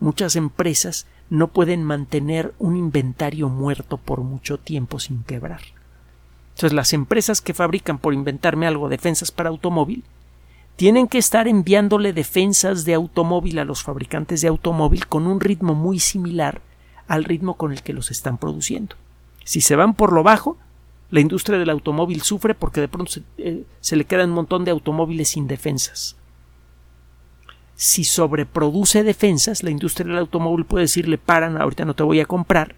Muchas 0.00 0.34
empresas 0.34 1.06
no 1.28 1.48
pueden 1.48 1.84
mantener 1.84 2.54
un 2.58 2.76
inventario 2.76 3.48
muerto 3.48 3.98
por 3.98 4.22
mucho 4.22 4.58
tiempo 4.58 4.98
sin 4.98 5.22
quebrar. 5.22 5.60
Entonces 6.54 6.72
las 6.72 6.92
empresas 6.92 7.40
que 7.40 7.54
fabrican, 7.54 7.98
por 7.98 8.12
inventarme 8.14 8.66
algo, 8.66 8.88
defensas 8.88 9.30
para 9.30 9.50
automóvil, 9.50 10.02
tienen 10.76 11.08
que 11.08 11.18
estar 11.18 11.46
enviándole 11.46 12.12
defensas 12.12 12.84
de 12.84 12.94
automóvil 12.94 13.58
a 13.58 13.64
los 13.64 13.82
fabricantes 13.82 14.40
de 14.40 14.48
automóvil 14.48 15.06
con 15.06 15.26
un 15.26 15.40
ritmo 15.40 15.74
muy 15.74 15.98
similar 15.98 16.62
al 17.06 17.24
ritmo 17.24 17.54
con 17.54 17.72
el 17.72 17.82
que 17.82 17.92
los 17.92 18.10
están 18.10 18.38
produciendo. 18.38 18.96
Si 19.44 19.60
se 19.60 19.76
van 19.76 19.94
por 19.94 20.12
lo 20.12 20.22
bajo, 20.22 20.56
la 21.10 21.20
industria 21.20 21.58
del 21.58 21.70
automóvil 21.70 22.22
sufre 22.22 22.54
porque 22.54 22.80
de 22.80 22.88
pronto 22.88 23.12
se, 23.12 23.22
eh, 23.38 23.64
se 23.80 23.96
le 23.96 24.04
quedan 24.04 24.30
un 24.30 24.36
montón 24.36 24.64
de 24.64 24.70
automóviles 24.70 25.28
sin 25.28 25.48
defensas. 25.48 26.16
Si 27.80 28.04
sobreproduce 28.04 29.02
defensas, 29.04 29.62
la 29.62 29.70
industria 29.70 30.06
del 30.06 30.18
automóvil 30.18 30.66
puede 30.66 30.84
decirle 30.84 31.16
paran, 31.16 31.58
ahorita 31.58 31.86
no 31.86 31.94
te 31.94 32.02
voy 32.02 32.20
a 32.20 32.26
comprar, 32.26 32.74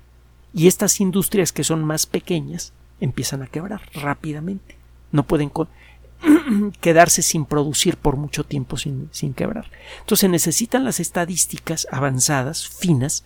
y 0.54 0.68
estas 0.68 1.00
industrias 1.00 1.50
que 1.50 1.64
son 1.64 1.82
más 1.82 2.06
pequeñas 2.06 2.72
empiezan 3.00 3.42
a 3.42 3.48
quebrar 3.48 3.82
rápidamente. 3.94 4.76
No 5.10 5.24
pueden 5.24 5.50
quedarse 6.80 7.22
sin 7.22 7.46
producir 7.46 7.96
por 7.96 8.16
mucho 8.16 8.44
tiempo 8.44 8.76
sin, 8.76 9.08
sin 9.10 9.34
quebrar. 9.34 9.72
Entonces 9.98 10.30
necesitan 10.30 10.84
las 10.84 11.00
estadísticas 11.00 11.88
avanzadas, 11.90 12.68
finas, 12.68 13.24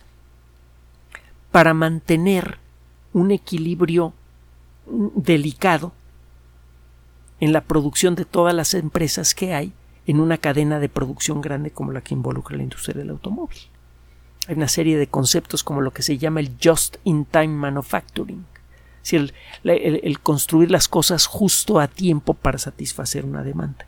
para 1.51 1.75
mantener 1.75 2.57
un 3.13 3.29
equilibrio 3.29 4.15
delicado 4.87 5.93
en 7.39 7.53
la 7.53 7.61
producción 7.61 8.15
de 8.15 8.25
todas 8.25 8.55
las 8.55 8.73
empresas 8.73 9.35
que 9.35 9.53
hay 9.53 9.73
en 10.07 10.19
una 10.19 10.37
cadena 10.37 10.79
de 10.79 10.89
producción 10.89 11.41
grande 11.41 11.71
como 11.71 11.91
la 11.91 12.01
que 12.01 12.15
involucra 12.15 12.57
la 12.57 12.63
industria 12.63 12.95
del 12.95 13.11
automóvil. 13.11 13.59
Hay 14.47 14.55
una 14.55 14.69
serie 14.69 14.97
de 14.97 15.07
conceptos 15.07 15.63
como 15.63 15.81
lo 15.81 15.91
que 15.91 16.01
se 16.01 16.17
llama 16.17 16.39
el 16.39 16.55
just-in-time 16.63 17.49
manufacturing, 17.49 18.45
el, 19.11 19.33
el, 19.63 20.19
construir 20.19 20.71
las 20.71 20.87
cosas 20.87 21.25
justo 21.25 21.79
a 21.79 21.87
tiempo 21.87 22.33
para 22.33 22.57
satisfacer 22.57 23.25
una 23.25 23.43
demanda. 23.43 23.85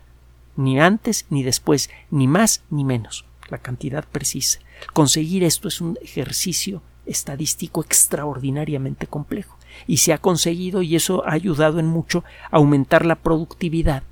Ni 0.56 0.80
antes 0.80 1.26
ni 1.30 1.42
después, 1.42 1.90
ni 2.10 2.26
más 2.26 2.62
ni 2.70 2.84
menos, 2.84 3.24
la 3.48 3.58
cantidad 3.58 4.04
precisa. 4.04 4.60
Conseguir 4.92 5.44
esto 5.44 5.68
es 5.68 5.80
un 5.80 5.98
ejercicio 6.02 6.82
estadístico 7.06 7.82
extraordinariamente 7.82 9.06
complejo 9.06 9.56
y 9.86 9.98
se 9.98 10.12
ha 10.12 10.18
conseguido 10.18 10.82
y 10.82 10.96
eso 10.96 11.26
ha 11.26 11.32
ayudado 11.32 11.80
en 11.80 11.86
mucho 11.86 12.24
a 12.50 12.56
aumentar 12.56 13.04
la 13.04 13.16
productividad 13.16 14.02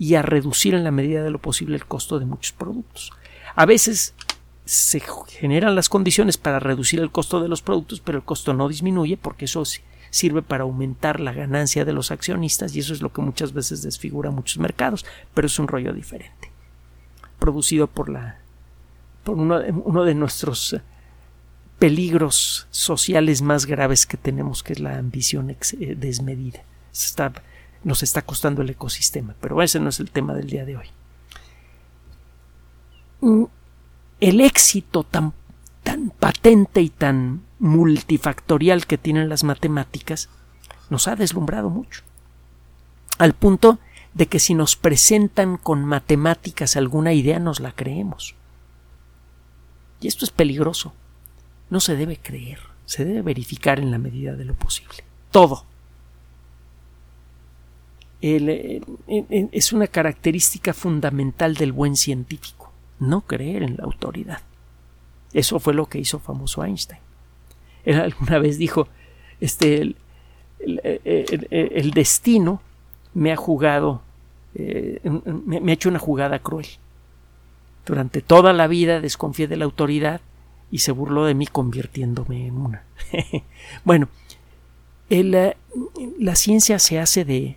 y 0.00 0.14
a 0.14 0.22
reducir 0.22 0.74
en 0.74 0.82
la 0.82 0.90
medida 0.90 1.22
de 1.22 1.30
lo 1.30 1.38
posible 1.38 1.76
el 1.76 1.84
costo 1.84 2.18
de 2.18 2.24
muchos 2.24 2.52
productos. 2.52 3.12
A 3.54 3.66
veces 3.66 4.14
se 4.64 5.02
generan 5.28 5.74
las 5.74 5.90
condiciones 5.90 6.38
para 6.38 6.58
reducir 6.58 7.00
el 7.00 7.10
costo 7.10 7.42
de 7.42 7.48
los 7.48 7.60
productos, 7.60 8.00
pero 8.00 8.16
el 8.16 8.24
costo 8.24 8.54
no 8.54 8.66
disminuye 8.66 9.18
porque 9.18 9.44
eso 9.44 9.62
sirve 10.08 10.40
para 10.40 10.62
aumentar 10.64 11.20
la 11.20 11.34
ganancia 11.34 11.84
de 11.84 11.92
los 11.92 12.10
accionistas 12.10 12.74
y 12.74 12.80
eso 12.80 12.94
es 12.94 13.02
lo 13.02 13.12
que 13.12 13.20
muchas 13.20 13.52
veces 13.52 13.82
desfigura 13.82 14.30
muchos 14.30 14.56
mercados, 14.56 15.04
pero 15.34 15.46
es 15.46 15.58
un 15.58 15.68
rollo 15.68 15.92
diferente, 15.92 16.50
producido 17.38 17.86
por 17.86 18.08
la 18.08 18.38
por 19.22 19.36
uno, 19.36 19.60
uno 19.84 20.04
de 20.04 20.14
nuestros 20.14 20.76
peligros 21.78 22.68
sociales 22.70 23.42
más 23.42 23.66
graves 23.66 24.06
que 24.06 24.16
tenemos, 24.16 24.62
que 24.62 24.72
es 24.72 24.80
la 24.80 24.96
ambición 24.96 25.50
eh, 25.50 25.56
desmedida. 25.94 26.62
Está, 26.90 27.32
nos 27.84 28.02
está 28.02 28.22
costando 28.22 28.62
el 28.62 28.70
ecosistema, 28.70 29.34
pero 29.40 29.62
ese 29.62 29.80
no 29.80 29.88
es 29.88 30.00
el 30.00 30.10
tema 30.10 30.34
del 30.34 30.48
día 30.48 30.64
de 30.64 30.76
hoy. 30.76 30.86
Mm, 33.20 33.44
el 34.20 34.40
éxito 34.40 35.04
tan, 35.04 35.32
tan 35.82 36.10
patente 36.10 36.82
y 36.82 36.90
tan 36.90 37.42
multifactorial 37.58 38.86
que 38.86 38.98
tienen 38.98 39.28
las 39.28 39.44
matemáticas 39.44 40.28
nos 40.88 41.08
ha 41.08 41.16
deslumbrado 41.16 41.70
mucho. 41.70 42.02
Al 43.18 43.34
punto 43.34 43.78
de 44.14 44.26
que 44.26 44.40
si 44.40 44.54
nos 44.54 44.76
presentan 44.76 45.56
con 45.56 45.84
matemáticas 45.84 46.76
alguna 46.76 47.12
idea 47.12 47.38
nos 47.38 47.60
la 47.60 47.72
creemos. 47.72 48.34
Y 50.00 50.08
esto 50.08 50.24
es 50.24 50.30
peligroso. 50.30 50.92
No 51.68 51.80
se 51.80 51.94
debe 51.94 52.16
creer, 52.16 52.58
se 52.86 53.04
debe 53.04 53.22
verificar 53.22 53.78
en 53.78 53.90
la 53.90 53.98
medida 53.98 54.34
de 54.34 54.44
lo 54.44 54.54
posible. 54.54 55.04
Todo. 55.30 55.66
Es 58.22 59.72
una 59.72 59.86
característica 59.86 60.74
fundamental 60.74 61.54
del 61.54 61.72
buen 61.72 61.96
científico, 61.96 62.72
no 62.98 63.22
creer 63.22 63.62
en 63.62 63.76
la 63.76 63.84
autoridad. 63.84 64.40
Eso 65.32 65.60
fue 65.60 65.74
lo 65.74 65.86
que 65.86 65.98
hizo 65.98 66.18
famoso 66.18 66.64
Einstein. 66.64 67.00
Él 67.84 67.98
alguna 68.00 68.38
vez 68.38 68.58
dijo, 68.58 68.88
este, 69.40 69.94
el, 70.60 71.90
destino 71.94 72.60
me 73.14 73.32
ha 73.32 73.36
jugado, 73.36 74.02
eh, 74.54 75.00
me, 75.44 75.70
ha 75.70 75.74
hecho 75.74 75.88
una 75.88 75.98
jugada 75.98 76.40
cruel. 76.40 76.66
Durante 77.86 78.20
toda 78.20 78.52
la 78.52 78.66
vida 78.66 79.00
desconfié 79.00 79.48
de 79.48 79.56
la 79.56 79.64
autoridad 79.64 80.20
y 80.70 80.78
se 80.78 80.92
burló 80.92 81.24
de 81.24 81.34
mí 81.34 81.46
convirtiéndome 81.46 82.46
en 82.46 82.56
una. 82.56 82.84
bueno, 83.84 84.08
eh, 85.08 85.56
la 86.18 86.34
ciencia 86.36 86.78
se 86.78 86.98
hace 86.98 87.24
de 87.24 87.56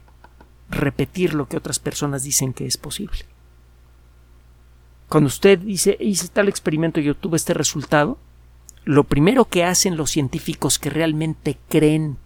repetir 0.69 1.33
lo 1.33 1.47
que 1.47 1.57
otras 1.57 1.79
personas 1.79 2.23
dicen 2.23 2.53
que 2.53 2.65
es 2.65 2.77
posible. 2.77 3.19
Cuando 5.09 5.27
usted 5.27 5.59
dice, 5.59 5.97
hice 5.99 6.27
tal 6.29 6.47
experimento 6.47 6.99
y 6.99 7.09
obtuve 7.09 7.37
este 7.37 7.53
resultado, 7.53 8.17
lo 8.85 9.03
primero 9.03 9.45
que 9.45 9.63
hacen 9.63 9.95
los 9.95 10.11
científicos 10.11 10.79
que 10.79 10.89
realmente 10.89 11.57
creen 11.69 12.17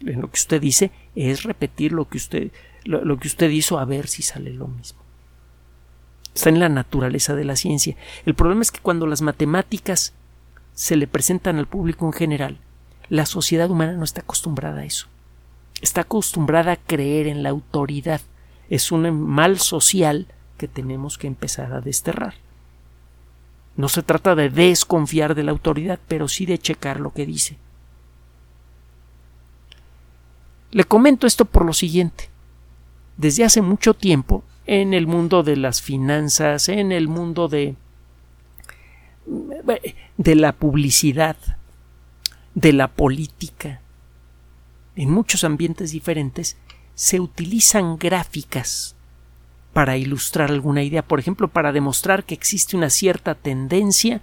en 0.00 0.20
lo 0.20 0.30
que 0.30 0.38
usted 0.38 0.60
dice 0.60 0.90
es 1.14 1.42
repetir 1.42 1.92
lo 1.92 2.08
que 2.08 2.18
usted, 2.18 2.52
lo, 2.84 3.18
que 3.18 3.28
usted 3.28 3.50
hizo 3.50 3.78
a 3.78 3.84
ver 3.84 4.06
si 4.06 4.22
sale 4.22 4.52
lo 4.52 4.68
mismo. 4.68 5.00
Está 6.34 6.50
en 6.50 6.60
la 6.60 6.68
naturaleza 6.68 7.34
de 7.34 7.44
la 7.44 7.56
ciencia. 7.56 7.96
El 8.24 8.34
problema 8.34 8.62
es 8.62 8.70
que 8.70 8.80
cuando 8.80 9.06
las 9.06 9.22
matemáticas 9.22 10.14
se 10.74 10.96
le 10.96 11.08
presentan 11.08 11.58
al 11.58 11.66
público 11.66 12.06
en 12.06 12.12
general, 12.12 12.58
la 13.08 13.26
sociedad 13.26 13.70
humana 13.70 13.94
no 13.94 14.04
está 14.04 14.20
acostumbrada 14.20 14.82
a 14.82 14.84
eso. 14.84 15.08
Está 15.80 16.02
acostumbrada 16.02 16.72
a 16.72 16.76
creer 16.76 17.26
en 17.26 17.42
la 17.42 17.50
autoridad. 17.50 18.20
Es 18.68 18.92
un 18.92 19.10
mal 19.26 19.58
social 19.58 20.26
que 20.56 20.68
tenemos 20.68 21.18
que 21.18 21.26
empezar 21.26 21.72
a 21.72 21.80
desterrar. 21.80 22.34
No 23.76 23.88
se 23.88 24.02
trata 24.02 24.34
de 24.34 24.50
desconfiar 24.50 25.34
de 25.34 25.44
la 25.44 25.52
autoridad, 25.52 26.00
pero 26.08 26.26
sí 26.26 26.46
de 26.46 26.58
checar 26.58 26.98
lo 26.98 27.12
que 27.12 27.26
dice. 27.26 27.56
Le 30.72 30.84
comento 30.84 31.26
esto 31.26 31.44
por 31.44 31.64
lo 31.64 31.72
siguiente. 31.72 32.28
Desde 33.16 33.44
hace 33.44 33.62
mucho 33.62 33.94
tiempo, 33.94 34.42
en 34.66 34.94
el 34.94 35.06
mundo 35.06 35.42
de 35.42 35.56
las 35.56 35.80
finanzas, 35.80 36.68
en 36.68 36.92
el 36.92 37.08
mundo 37.08 37.48
de 37.48 37.76
de 40.16 40.34
la 40.34 40.52
publicidad, 40.52 41.36
de 42.54 42.72
la 42.72 42.88
política, 42.88 43.80
en 44.98 45.10
muchos 45.10 45.44
ambientes 45.44 45.92
diferentes, 45.92 46.56
se 46.94 47.20
utilizan 47.20 47.98
gráficas 47.98 48.96
para 49.72 49.96
ilustrar 49.96 50.50
alguna 50.50 50.82
idea, 50.82 51.02
por 51.02 51.20
ejemplo, 51.20 51.46
para 51.46 51.70
demostrar 51.70 52.24
que 52.24 52.34
existe 52.34 52.76
una 52.76 52.90
cierta 52.90 53.36
tendencia 53.36 54.20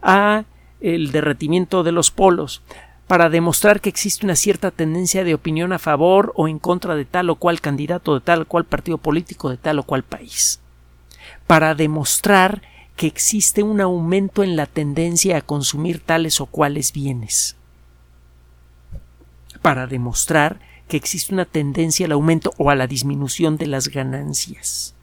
a 0.00 0.44
el 0.80 1.10
derretimiento 1.10 1.82
de 1.82 1.90
los 1.90 2.12
polos, 2.12 2.62
para 3.08 3.28
demostrar 3.28 3.80
que 3.80 3.88
existe 3.88 4.24
una 4.24 4.36
cierta 4.36 4.70
tendencia 4.70 5.24
de 5.24 5.34
opinión 5.34 5.72
a 5.72 5.80
favor 5.80 6.32
o 6.36 6.46
en 6.46 6.60
contra 6.60 6.94
de 6.94 7.04
tal 7.04 7.28
o 7.30 7.34
cual 7.34 7.60
candidato, 7.60 8.14
de 8.14 8.20
tal 8.20 8.42
o 8.42 8.46
cual 8.46 8.64
partido 8.64 8.98
político, 8.98 9.50
de 9.50 9.56
tal 9.56 9.80
o 9.80 9.82
cual 9.82 10.04
país, 10.04 10.60
para 11.48 11.74
demostrar 11.74 12.62
que 12.94 13.08
existe 13.08 13.64
un 13.64 13.80
aumento 13.80 14.44
en 14.44 14.54
la 14.54 14.66
tendencia 14.66 15.38
a 15.38 15.42
consumir 15.42 15.98
tales 15.98 16.40
o 16.40 16.46
cuales 16.46 16.92
bienes, 16.92 17.56
para 19.64 19.86
demostrar 19.86 20.60
que 20.88 20.98
existe 20.98 21.32
una 21.32 21.46
tendencia 21.46 22.04
al 22.04 22.12
aumento 22.12 22.52
o 22.58 22.68
a 22.68 22.74
la 22.74 22.86
disminución 22.86 23.56
de 23.56 23.66
las 23.66 23.88
ganancias. 23.88 24.94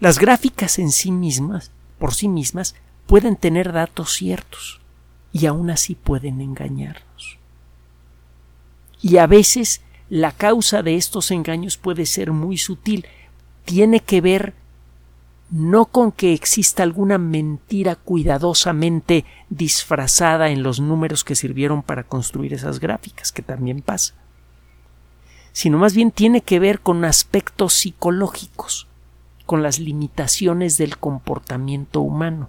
Las 0.00 0.18
gráficas 0.18 0.80
en 0.80 0.90
sí 0.90 1.12
mismas 1.12 1.70
por 2.00 2.14
sí 2.14 2.26
mismas 2.26 2.74
pueden 3.06 3.36
tener 3.36 3.72
datos 3.72 4.12
ciertos 4.12 4.80
y 5.32 5.46
aún 5.46 5.70
así 5.70 5.94
pueden 5.94 6.40
engañarnos. 6.40 7.38
Y 9.00 9.18
a 9.18 9.28
veces 9.28 9.82
la 10.08 10.32
causa 10.32 10.82
de 10.82 10.96
estos 10.96 11.30
engaños 11.30 11.76
puede 11.76 12.06
ser 12.06 12.32
muy 12.32 12.58
sutil, 12.58 13.06
tiene 13.64 14.00
que 14.00 14.20
ver 14.20 14.54
no 15.52 15.84
con 15.84 16.12
que 16.12 16.32
exista 16.32 16.82
alguna 16.82 17.18
mentira 17.18 17.94
cuidadosamente 17.94 19.26
disfrazada 19.50 20.48
en 20.48 20.62
los 20.62 20.80
números 20.80 21.24
que 21.24 21.34
sirvieron 21.34 21.82
para 21.82 22.04
construir 22.04 22.54
esas 22.54 22.80
gráficas, 22.80 23.32
que 23.32 23.42
también 23.42 23.82
pasa, 23.82 24.14
sino 25.52 25.76
más 25.76 25.94
bien 25.94 26.10
tiene 26.10 26.40
que 26.40 26.58
ver 26.58 26.80
con 26.80 27.04
aspectos 27.04 27.74
psicológicos, 27.74 28.88
con 29.44 29.62
las 29.62 29.78
limitaciones 29.78 30.78
del 30.78 30.96
comportamiento 30.96 32.00
humano. 32.00 32.48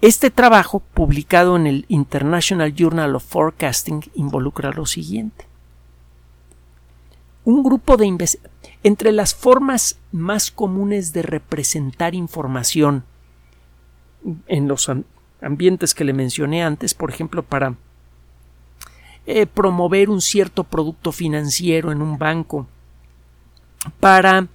Este 0.00 0.30
trabajo, 0.30 0.78
publicado 0.78 1.56
en 1.56 1.66
el 1.66 1.86
International 1.88 2.72
Journal 2.72 3.16
of 3.16 3.24
Forecasting, 3.24 4.04
involucra 4.14 4.70
lo 4.70 4.86
siguiente. 4.86 5.46
Un 7.44 7.64
grupo 7.64 7.96
de 7.96 8.06
entre 8.86 9.10
las 9.10 9.34
formas 9.34 9.98
más 10.12 10.52
comunes 10.52 11.12
de 11.12 11.22
representar 11.22 12.14
información 12.14 13.02
en 14.46 14.68
los 14.68 14.88
ambientes 15.42 15.92
que 15.92 16.04
le 16.04 16.12
mencioné 16.12 16.62
antes, 16.62 16.94
por 16.94 17.10
ejemplo, 17.10 17.42
para 17.42 17.74
eh, 19.26 19.46
promover 19.46 20.08
un 20.08 20.20
cierto 20.20 20.62
producto 20.62 21.10
financiero 21.10 21.90
en 21.90 22.00
un 22.00 22.16
banco, 22.16 22.68
para 23.98 24.46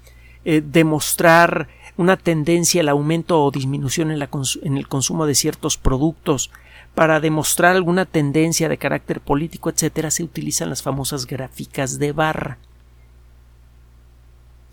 eh, 0.45 0.63
demostrar 0.65 1.67
una 1.97 2.15
tendencia 2.15 2.79
al 2.79 2.87
aumento 2.87 3.43
o 3.43 3.51
disminución 3.51 4.11
en, 4.11 4.25
en 4.63 4.77
el 4.77 4.87
consumo 4.87 5.25
de 5.25 5.35
ciertos 5.35 5.75
productos, 5.75 6.51
para 6.95 7.19
demostrar 7.19 7.75
alguna 7.75 8.05
tendencia 8.05 8.69
de 8.69 8.77
carácter 8.77 9.19
político, 9.19 9.69
etcétera, 9.69 10.09
se 10.09 10.23
utilizan 10.23 10.69
las 10.69 10.83
famosas 10.83 11.27
gráficas 11.27 11.99
de 11.99 12.13
barra. 12.13 12.59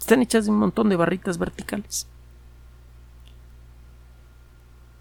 Están 0.09 0.23
hechas 0.23 0.47
de 0.47 0.53
un 0.53 0.57
montón 0.57 0.89
de 0.89 0.97
barritas 0.97 1.37
verticales. 1.37 2.07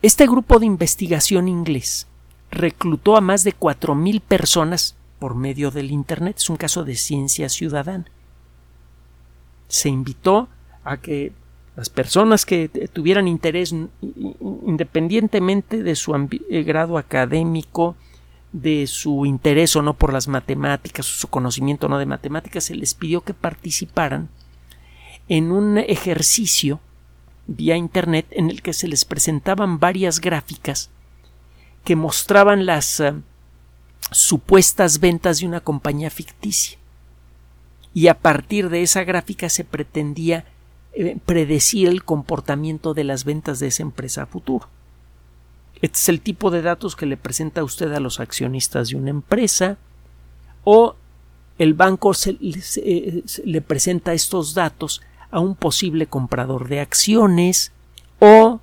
Este 0.01 0.27
grupo 0.27 0.59
de 0.59 0.65
investigación 0.65 1.47
inglés 1.47 2.07
reclutó 2.51 3.15
a 3.15 3.21
más 3.21 3.45
de 3.45 3.55
4.000 3.55 4.19
personas 4.19 4.97
por 5.17 5.33
medio 5.33 5.71
del 5.71 5.91
Internet. 5.91 6.35
Es 6.39 6.49
un 6.49 6.57
caso 6.57 6.83
de 6.83 6.95
ciencia 6.95 7.47
ciudadana. 7.47 8.03
Se 9.69 9.87
invitó 9.87 10.49
a 10.83 10.97
que 10.97 11.31
las 11.77 11.87
personas 11.87 12.45
que 12.45 12.67
tuvieran 12.91 13.29
interés, 13.29 13.73
independientemente 14.65 15.83
de 15.83 15.95
su 15.95 16.13
eh, 16.49 16.63
grado 16.63 16.97
académico, 16.97 17.95
de 18.51 18.85
su 18.87 19.25
interés 19.25 19.73
o 19.77 19.81
no 19.81 19.93
por 19.93 20.11
las 20.11 20.27
matemáticas, 20.27 21.05
su 21.05 21.29
conocimiento 21.29 21.87
o 21.87 21.89
no 21.89 21.97
de 21.97 22.05
matemáticas, 22.05 22.65
se 22.65 22.75
les 22.75 22.93
pidió 22.93 23.21
que 23.21 23.33
participaran 23.33 24.27
en 25.29 25.51
un 25.51 25.77
ejercicio 25.77 26.79
vía 27.47 27.77
Internet 27.77 28.27
en 28.31 28.49
el 28.49 28.61
que 28.61 28.73
se 28.73 28.87
les 28.87 29.05
presentaban 29.05 29.79
varias 29.79 30.19
gráficas 30.19 30.89
que 31.83 31.95
mostraban 31.95 32.65
las 32.65 32.99
eh, 32.99 33.13
supuestas 34.11 34.99
ventas 34.99 35.39
de 35.39 35.47
una 35.47 35.61
compañía 35.61 36.09
ficticia. 36.09 36.77
Y 37.93 38.07
a 38.07 38.19
partir 38.19 38.69
de 38.69 38.83
esa 38.83 39.03
gráfica 39.03 39.49
se 39.49 39.63
pretendía 39.63 40.45
eh, 40.93 41.17
predecir 41.25 41.87
el 41.87 42.03
comportamiento 42.03 42.93
de 42.93 43.05
las 43.05 43.23
ventas 43.23 43.59
de 43.59 43.67
esa 43.67 43.83
empresa 43.83 44.23
a 44.23 44.25
futuro. 44.25 44.67
Este 45.75 45.97
es 45.97 46.09
el 46.09 46.21
tipo 46.21 46.51
de 46.51 46.61
datos 46.61 46.95
que 46.95 47.05
le 47.05 47.17
presenta 47.17 47.63
usted 47.63 47.93
a 47.93 47.99
los 47.99 48.19
accionistas 48.19 48.89
de 48.89 48.97
una 48.97 49.11
empresa 49.11 49.77
o 50.63 50.95
el 51.57 51.73
banco 51.73 52.11
eh, 52.25 53.23
le 53.45 53.61
presenta 53.61 54.13
estos 54.13 54.53
datos 54.53 55.01
a 55.31 55.39
un 55.39 55.55
posible 55.55 56.07
comprador 56.07 56.67
de 56.67 56.79
acciones 56.79 57.71
o 58.19 58.59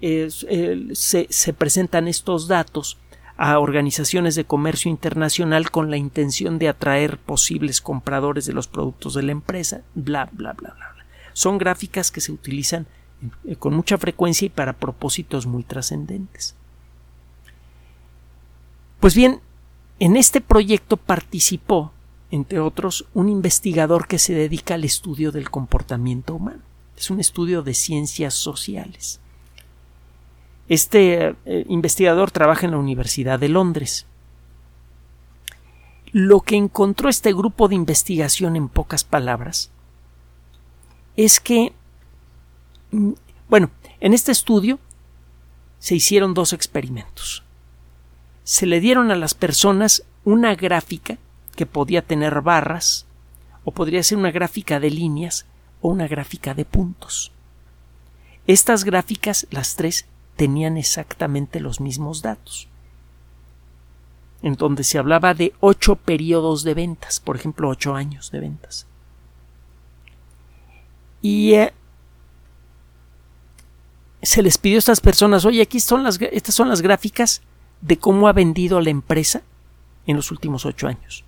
se, 0.00 1.26
se, 1.30 1.52
presentan 1.52 2.06
estos 2.06 2.48
datos 2.48 2.98
a 3.36 3.58
organizaciones 3.58 4.34
de 4.34 4.44
comercio 4.44 4.90
internacional 4.90 5.70
con 5.70 5.90
la 5.90 5.96
intención 5.96 6.58
de 6.58 6.68
atraer 6.68 7.18
posibles 7.18 7.80
compradores 7.80 8.46
de 8.46 8.52
los 8.52 8.68
productos 8.68 9.14
de 9.14 9.22
la 9.22 9.32
empresa, 9.32 9.82
bla, 9.94 10.28
bla, 10.32 10.52
bla, 10.52 10.70
bla. 10.70 10.92
bla. 10.94 11.06
Son 11.32 11.58
gráficas 11.58 12.10
que 12.10 12.20
se 12.20 12.32
utilizan 12.32 12.86
eh, 13.44 13.56
con 13.56 13.74
mucha 13.74 13.98
frecuencia 13.98 14.46
y 14.46 14.50
para 14.50 14.74
propósitos 14.74 15.46
muy 15.46 15.64
trascendentes. 15.64 16.54
Pues 19.00 19.14
bien, 19.14 19.40
en 19.98 20.16
este 20.16 20.40
proyecto 20.40 20.96
participó 20.96 21.92
entre 22.30 22.60
otros, 22.60 23.06
un 23.14 23.28
investigador 23.28 24.08
que 24.08 24.18
se 24.18 24.34
dedica 24.34 24.74
al 24.74 24.84
estudio 24.84 25.32
del 25.32 25.50
comportamiento 25.50 26.34
humano. 26.34 26.62
Es 26.96 27.10
un 27.10 27.20
estudio 27.20 27.62
de 27.62 27.74
ciencias 27.74 28.34
sociales. 28.34 29.20
Este 30.68 31.36
eh, 31.44 31.64
investigador 31.68 32.30
trabaja 32.30 32.66
en 32.66 32.72
la 32.72 32.78
Universidad 32.78 33.38
de 33.38 33.48
Londres. 33.48 34.06
Lo 36.12 36.40
que 36.40 36.56
encontró 36.56 37.08
este 37.08 37.32
grupo 37.32 37.68
de 37.68 37.76
investigación 37.76 38.56
en 38.56 38.68
pocas 38.68 39.04
palabras 39.04 39.70
es 41.16 41.38
que, 41.38 41.72
mm, 42.90 43.12
bueno, 43.48 43.70
en 44.00 44.14
este 44.14 44.32
estudio 44.32 44.80
se 45.78 45.94
hicieron 45.94 46.34
dos 46.34 46.52
experimentos. 46.52 47.44
Se 48.42 48.66
le 48.66 48.80
dieron 48.80 49.10
a 49.10 49.16
las 49.16 49.34
personas 49.34 50.02
una 50.24 50.54
gráfica 50.56 51.18
que 51.56 51.66
podía 51.66 52.02
tener 52.02 52.42
barras, 52.42 53.06
o 53.66 53.72
podría 53.72 54.02
ser 54.04 54.16
una 54.16 54.30
gráfica 54.30 54.78
de 54.78 54.90
líneas 54.90 55.44
o 55.80 55.88
una 55.88 56.06
gráfica 56.06 56.54
de 56.54 56.64
puntos. 56.64 57.32
Estas 58.46 58.84
gráficas, 58.84 59.48
las 59.50 59.74
tres, 59.74 60.06
tenían 60.36 60.76
exactamente 60.76 61.58
los 61.58 61.80
mismos 61.80 62.22
datos. 62.22 62.68
En 64.40 64.54
donde 64.54 64.84
se 64.84 64.98
hablaba 64.98 65.34
de 65.34 65.52
ocho 65.58 65.96
periodos 65.96 66.62
de 66.62 66.74
ventas, 66.74 67.18
por 67.18 67.34
ejemplo, 67.34 67.68
ocho 67.68 67.96
años 67.96 68.30
de 68.30 68.38
ventas. 68.38 68.86
Y 71.20 71.54
eh, 71.54 71.72
se 74.22 74.42
les 74.42 74.58
pidió 74.58 74.76
a 74.76 74.78
estas 74.78 75.00
personas, 75.00 75.44
oye, 75.44 75.62
aquí 75.62 75.80
son 75.80 76.04
las, 76.04 76.20
estas 76.20 76.54
son 76.54 76.68
las 76.68 76.82
gráficas 76.82 77.42
de 77.80 77.98
cómo 77.98 78.28
ha 78.28 78.32
vendido 78.32 78.80
la 78.80 78.90
empresa 78.90 79.42
en 80.06 80.14
los 80.14 80.30
últimos 80.30 80.64
ocho 80.66 80.86
años 80.86 81.24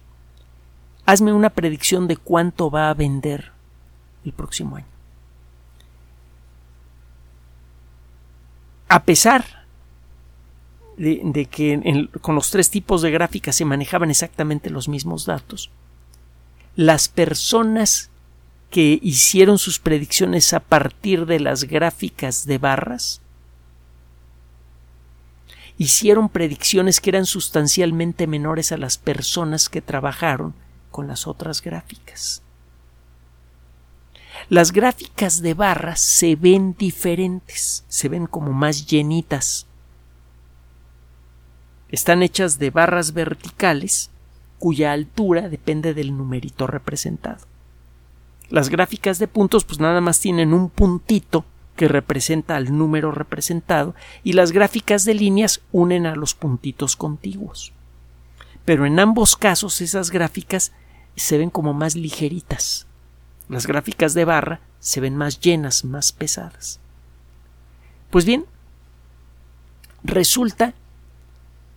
hazme 1.09 1.33
una 1.33 1.49
predicción 1.49 2.07
de 2.07 2.18
cuánto 2.18 2.71
va 2.71 2.90
a 2.90 2.94
vender 2.94 3.51
el 4.27 4.33
próximo 4.35 4.77
año. 4.77 4.87
A 8.88 9.03
pesar 9.05 9.64
de, 10.99 11.49
que 11.51 12.11
con 12.21 12.35
los 12.35 12.51
tres 12.51 12.68
tipos 12.68 13.01
de 13.01 13.11
gráficas 13.11 13.57
se 13.57 13.64
manejaban 13.64 14.11
exactamente 14.11 14.68
los 14.68 14.87
mismos 14.87 15.25
datos, 15.25 15.71
las 16.77 17.09
personas 17.09 18.11
que 18.68 18.99
hicieron 19.01 19.57
sus 19.57 19.79
predicciones 19.79 20.53
a 20.53 20.61
partir 20.61 21.25
de 21.25 21.40
las 21.40 21.64
gráficas 21.64 22.44
de 22.44 22.59
barras 22.59 23.23
hicieron 25.79 26.29
predicciones 26.29 27.01
que 27.01 27.09
eran 27.09 27.25
sustancialmente 27.25 28.27
menores 28.27 28.73
a 28.73 28.77
las 28.77 28.99
personas 28.99 29.71
que 29.71 29.81
trabajaron 29.81 30.67
con 30.90 31.07
las 31.07 31.27
otras 31.27 31.62
gráficas. 31.62 32.42
Las 34.48 34.72
gráficas 34.72 35.42
de 35.42 35.55
barras 35.55 36.01
se 36.01 36.37
ven 36.37 36.74
diferentes, 36.79 37.85
se 37.88 38.09
ven 38.09 38.27
como 38.27 38.53
más 38.53 38.87
llenitas. 38.87 39.66
Están 41.90 42.22
hechas 42.22 42.59
de 42.59 42.70
barras 42.70 43.12
verticales 43.12 44.11
cuya 44.59 44.92
altura 44.92 45.48
depende 45.48 45.94
del 45.94 46.16
numerito 46.16 46.66
representado. 46.66 47.46
Las 48.48 48.70
gráficas 48.70 49.18
de 49.18 49.29
puntos 49.29 49.64
pues 49.64 49.81
nada 49.81 50.01
más 50.01 50.20
tienen 50.20 50.55
un 50.55 50.70
puntito 50.70 51.44
que 51.77 51.88
representa 51.88 52.57
al 52.57 52.77
número 52.77 53.12
representado 53.12 53.94
y 54.24 54.33
las 54.33 54.53
gráficas 54.53 55.05
de 55.05 55.14
líneas 55.14 55.61
unen 55.70 56.07
a 56.07 56.16
los 56.16 56.35
puntitos 56.35 56.96
contiguos 56.96 57.72
pero 58.68 58.85
en 58.85 59.00
ambos 59.00 59.35
casos 59.35 59.81
esas 59.81 60.11
gráficas 60.11 60.72
se 61.16 61.38
ven 61.38 61.48
como 61.48 61.72
más 61.72 61.96
ligeritas. 61.96 62.87
Las 63.48 63.66
gráficas 63.66 64.12
de 64.12 64.26
barra 64.26 64.61
se 64.78 65.00
ven 65.00 65.16
más 65.16 65.40
llenas, 65.40 65.87
más 65.87 66.12
pesadas. 66.12 66.78
Pues 68.11 68.26
bien, 68.26 68.44
resulta 70.04 70.74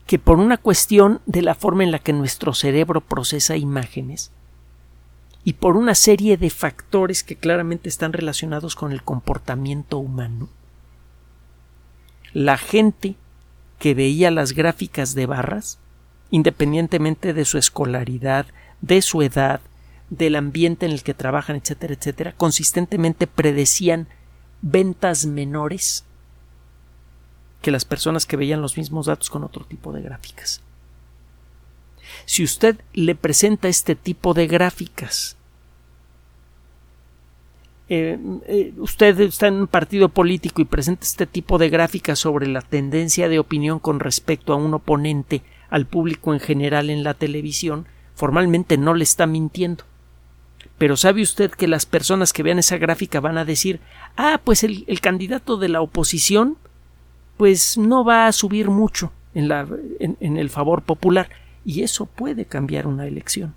que 0.06 0.20
por 0.20 0.38
una 0.38 0.58
cuestión 0.58 1.22
de 1.26 1.42
la 1.42 1.56
forma 1.56 1.86
en 1.86 1.92
la 1.92 2.00
que 2.00 2.12
nuestro 2.12 2.54
cerebro 2.54 3.00
procesa 3.00 3.56
imágenes, 3.56 4.34
y 5.46 5.54
por 5.54 5.78
una 5.78 5.96
serie 5.96 6.36
de 6.36 6.50
factores 6.50 7.24
que 7.24 7.38
claramente 7.38 7.88
están 7.88 8.12
relacionados 8.12 8.76
con 8.76 8.92
el 8.92 9.02
comportamiento 9.02 9.98
humano. 9.98 10.50
La 12.34 12.58
gente 12.58 13.16
que 13.80 13.94
veía 13.94 14.30
las 14.30 14.52
gráficas 14.52 15.16
de 15.16 15.26
barras, 15.26 15.80
independientemente 16.32 17.34
de 17.34 17.46
su 17.46 17.58
escolaridad, 17.58 18.48
de 18.82 19.02
su 19.02 19.22
edad, 19.22 19.62
del 20.10 20.36
ambiente 20.36 20.86
en 20.86 20.92
el 20.92 21.04
que 21.04 21.14
trabajan, 21.14 21.56
etcétera, 21.56 21.94
etcétera, 21.94 22.34
consistentemente 22.36 23.28
predecían 23.28 24.08
ventas 24.62 25.26
menores 25.26 26.04
que 27.62 27.72
las 27.72 27.86
personas 27.86 28.26
que 28.26 28.38
veían 28.38 28.62
los 28.62 28.78
mismos 28.78 29.06
datos 29.06 29.30
con 29.30 29.44
otro 29.44 29.66
tipo 29.66 29.94
de 29.94 30.02
gráficas. 30.02 30.62
Si 32.26 32.44
usted 32.44 32.80
le 32.94 33.16
presenta 33.16 33.68
este 33.68 33.96
tipo 33.96 34.34
de 34.34 34.48
gráficas, 34.48 35.38
eh, 37.88 38.18
eh, 38.48 38.74
usted 38.78 39.20
está 39.20 39.48
en 39.48 39.56
un 39.56 39.68
partido 39.68 40.10
político 40.10 40.62
y 40.62 40.66
presenta 40.66 41.04
este 41.04 41.28
tipo 41.28 41.58
de 41.58 41.70
gráficas 41.70 42.20
sobre 42.20 42.48
la 42.48 42.62
tendencia 42.62 43.28
de 43.28 43.40
opinión 43.40 43.80
con 43.80 44.00
respecto 44.00 44.54
a 44.54 44.58
un 44.58 44.74
oponente 44.74 45.42
al 45.72 45.88
público 45.88 46.34
en 46.34 46.40
general 46.40 46.92
en 46.92 47.04
la 47.04 47.16
televisión, 47.16 47.88
formalmente 48.14 48.78
no 48.78 48.94
le 48.94 49.04
está 49.04 49.26
mintiendo. 49.26 49.86
Pero 50.78 50.96
sabe 50.98 51.24
usted 51.24 51.50
que 51.50 51.68
las 51.68 51.88
personas 51.88 52.34
que 52.34 52.44
vean 52.44 52.60
esa 52.60 52.78
gráfica 52.78 53.20
van 53.20 53.40
a 53.40 53.46
decir 53.46 53.80
ah, 54.18 54.40
pues 54.44 54.64
el, 54.64 54.86
candidato 55.02 55.58
de 55.58 55.70
la 55.70 55.82
oposición 55.82 56.58
pues 57.38 57.78
no 57.78 58.06
va 58.06 58.28
a 58.28 58.32
subir 58.32 58.70
mucho 58.70 59.12
en, 59.34 59.48
la, 59.48 59.68
en 60.00 60.38
el 60.38 60.50
favor 60.52 60.84
popular 60.84 61.30
y 61.66 61.82
eso 61.82 62.06
puede 62.06 62.46
cambiar 62.46 62.86
una 62.86 63.08
elección. 63.08 63.56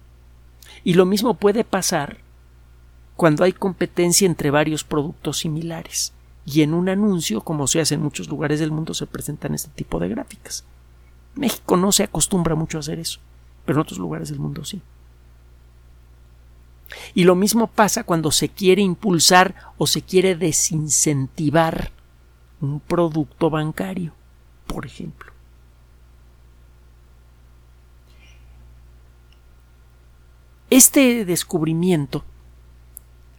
Y 0.82 0.94
lo 0.94 1.06
mismo 1.06 1.34
puede 1.34 1.64
pasar 1.64 2.18
cuando 3.16 3.44
hay 3.44 3.52
competencia 3.52 4.26
entre 4.26 4.50
varios 4.50 4.84
productos 4.84 5.38
similares. 5.38 6.12
Y 6.46 6.62
en 6.62 6.74
un 6.74 6.88
anuncio, 6.88 7.40
como 7.40 7.66
se 7.66 7.80
hace 7.80 7.94
en 7.94 8.02
muchos 8.02 8.28
lugares 8.28 8.60
del 8.60 8.70
mundo, 8.70 8.92
se 8.92 9.06
presentan 9.06 9.54
este 9.54 9.70
tipo 9.70 9.98
de 9.98 10.08
gráficas. 10.08 10.64
México 11.34 11.76
no 11.76 11.92
se 11.92 12.04
acostumbra 12.04 12.54
mucho 12.54 12.78
a 12.78 12.80
hacer 12.80 12.98
eso, 12.98 13.20
pero 13.64 13.78
en 13.78 13.82
otros 13.82 13.98
lugares 13.98 14.28
del 14.28 14.38
mundo 14.38 14.64
sí. 14.64 14.80
Y 17.14 17.24
lo 17.24 17.34
mismo 17.34 17.66
pasa 17.66 18.04
cuando 18.04 18.30
se 18.30 18.48
quiere 18.48 18.82
impulsar 18.82 19.54
o 19.78 19.86
se 19.86 20.02
quiere 20.02 20.36
desincentivar 20.36 21.90
un 22.60 22.80
producto 22.80 23.50
bancario, 23.50 24.12
por 24.66 24.86
ejemplo. 24.86 25.32
Este 30.70 31.24
descubrimiento 31.24 32.24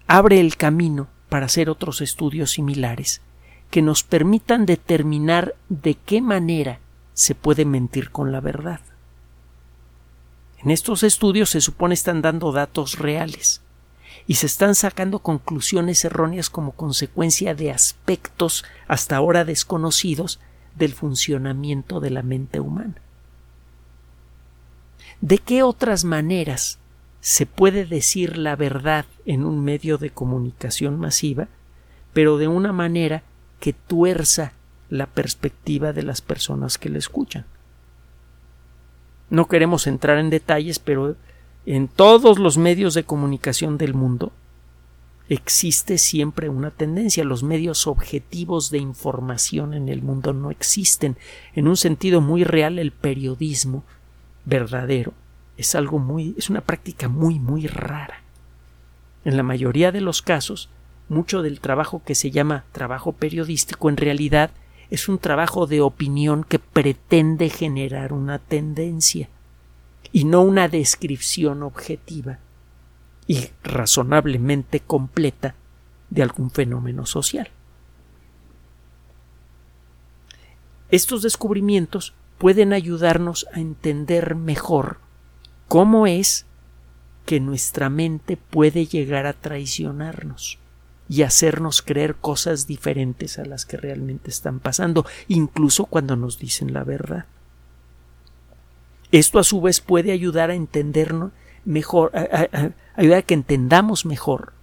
abre 0.07 0.39
el 0.39 0.57
camino 0.57 1.07
para 1.29 1.47
hacer 1.47 1.69
otros 1.69 2.01
estudios 2.01 2.51
similares 2.51 3.21
que 3.71 3.81
nos 3.81 4.03
permitan 4.03 4.65
determinar 4.65 5.55
de 5.67 5.95
qué 5.95 6.21
manera 6.21 6.79
se 7.15 7.33
puede 7.33 7.65
mentir 7.65 8.11
con 8.11 8.31
la 8.31 8.41
verdad. 8.41 8.81
En 10.59 10.69
estos 10.69 11.01
estudios 11.01 11.49
se 11.49 11.61
supone 11.61 11.93
están 11.95 12.21
dando 12.21 12.51
datos 12.51 12.99
reales 12.99 13.61
y 14.27 14.35
se 14.35 14.45
están 14.45 14.75
sacando 14.75 15.19
conclusiones 15.19 16.03
erróneas 16.05 16.49
como 16.49 16.73
consecuencia 16.73 17.55
de 17.55 17.71
aspectos 17.71 18.65
hasta 18.87 19.15
ahora 19.15 19.45
desconocidos 19.45 20.39
del 20.75 20.93
funcionamiento 20.93 21.99
de 21.99 22.09
la 22.09 22.21
mente 22.21 22.59
humana. 22.59 22.95
¿De 25.21 25.37
qué 25.37 25.63
otras 25.63 26.03
maneras 26.03 26.79
se 27.21 27.45
puede 27.45 27.85
decir 27.85 28.37
la 28.37 28.55
verdad 28.55 29.05
en 29.25 29.45
un 29.45 29.63
medio 29.63 29.97
de 29.97 30.09
comunicación 30.09 30.99
masiva, 30.99 31.47
pero 32.13 32.37
de 32.37 32.47
una 32.47 32.73
manera 32.73 33.23
que 33.59 33.73
tuerza 33.73 34.53
la 34.89 35.07
perspectiva 35.07 35.93
de 35.93 36.03
las 36.03 36.21
personas 36.21 36.77
que 36.77 36.89
la 36.89 36.97
escuchan? 36.97 37.45
No 39.29 39.47
queremos 39.47 39.87
entrar 39.87 40.17
en 40.17 40.29
detalles, 40.29 40.79
pero 40.79 41.15
en 41.65 41.87
todos 41.87 42.37
los 42.37 42.57
medios 42.57 42.93
de 42.93 43.03
comunicación 43.03 43.77
del 43.77 43.93
mundo 43.93 44.31
existe 45.29 45.97
siempre 45.97 46.49
una 46.49 46.71
tendencia. 46.71 47.23
Los 47.23 47.43
medios 47.43 47.87
objetivos 47.87 48.69
de 48.69 48.77
información 48.77 49.73
en 49.73 49.89
el 49.89 50.01
mundo 50.01 50.33
no 50.33 50.51
existen. 50.51 51.17
En 51.53 51.67
un 51.67 51.77
sentido 51.77 52.21
muy 52.21 52.43
real, 52.43 52.77
el 52.77 52.91
periodismo 52.91 53.83
verdadero 54.45 55.13
es 55.57 55.73
algo 55.75 55.99
muy, 55.99 56.35
es 56.37 56.49
una 56.49 56.61
práctica 56.61 57.07
muy, 57.07 57.39
muy 57.39 57.67
rara. 57.67 58.21
En 59.23 59.37
la 59.37 59.43
mayoría 59.43 59.91
de 59.91 60.01
los 60.01 60.21
casos, 60.21 60.69
mucho 61.09 61.41
del 61.41 61.59
trabajo 61.59 62.01
que 62.05 62.15
se 62.15 62.31
llama 62.31 62.65
trabajo 62.71 63.13
periodístico 63.13 63.89
en 63.89 63.97
realidad 63.97 64.51
es 64.89 65.09
un 65.09 65.17
trabajo 65.17 65.67
de 65.67 65.81
opinión 65.81 66.43
que 66.43 66.59
pretende 66.59 67.49
generar 67.49 68.13
una 68.13 68.39
tendencia 68.39 69.29
y 70.11 70.25
no 70.25 70.41
una 70.41 70.67
descripción 70.67 71.63
objetiva 71.63 72.39
y 73.27 73.49
razonablemente 73.63 74.79
completa 74.79 75.55
de 76.09 76.23
algún 76.23 76.51
fenómeno 76.51 77.05
social. 77.05 77.49
Estos 80.89 81.23
descubrimientos 81.23 82.13
pueden 82.37 82.73
ayudarnos 82.73 83.47
a 83.53 83.59
entender 83.59 84.35
mejor 84.35 84.99
cómo 85.67 86.05
es 86.05 86.45
que 87.25 87.39
nuestra 87.39 87.89
mente 87.89 88.37
puede 88.37 88.85
llegar 88.85 89.25
a 89.25 89.33
traicionarnos 89.33 90.59
y 91.07 91.21
hacernos 91.21 91.81
creer 91.81 92.15
cosas 92.15 92.67
diferentes 92.67 93.37
a 93.37 93.45
las 93.45 93.65
que 93.65 93.77
realmente 93.77 94.29
están 94.29 94.59
pasando, 94.59 95.05
incluso 95.27 95.85
cuando 95.85 96.15
nos 96.15 96.39
dicen 96.39 96.73
la 96.73 96.83
verdad. 96.83 97.25
Esto 99.11 99.39
a 99.39 99.43
su 99.43 99.61
vez 99.61 99.81
puede 99.81 100.11
ayudar 100.11 100.49
a 100.49 100.55
entendernos 100.55 101.31
mejor, 101.63 102.11
ayudar 102.95 103.19
a 103.19 103.21
que 103.21 103.33
entendamos 103.33 104.05
mejor 104.05 104.53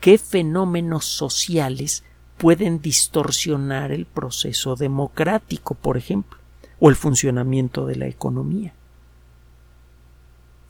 qué 0.00 0.18
fenómenos 0.18 1.04
sociales 1.04 2.04
pueden 2.36 2.80
distorsionar 2.80 3.92
el 3.92 4.04
proceso 4.04 4.76
democrático, 4.76 5.74
por 5.74 5.96
ejemplo, 5.96 6.38
o 6.78 6.90
el 6.90 6.96
funcionamiento 6.96 7.86
de 7.86 7.96
la 7.96 8.06
economía. 8.06 8.74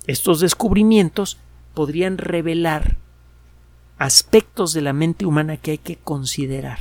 Estos 0.06 0.40
descubrimientos 0.40 1.38
podrían 1.74 2.18
revelar 2.18 2.96
aspectos 3.98 4.72
de 4.72 4.82
la 4.82 4.92
mente 4.92 5.26
humana 5.26 5.56
que 5.56 5.72
hay 5.72 5.78
que 5.78 5.96
considerar 5.96 6.78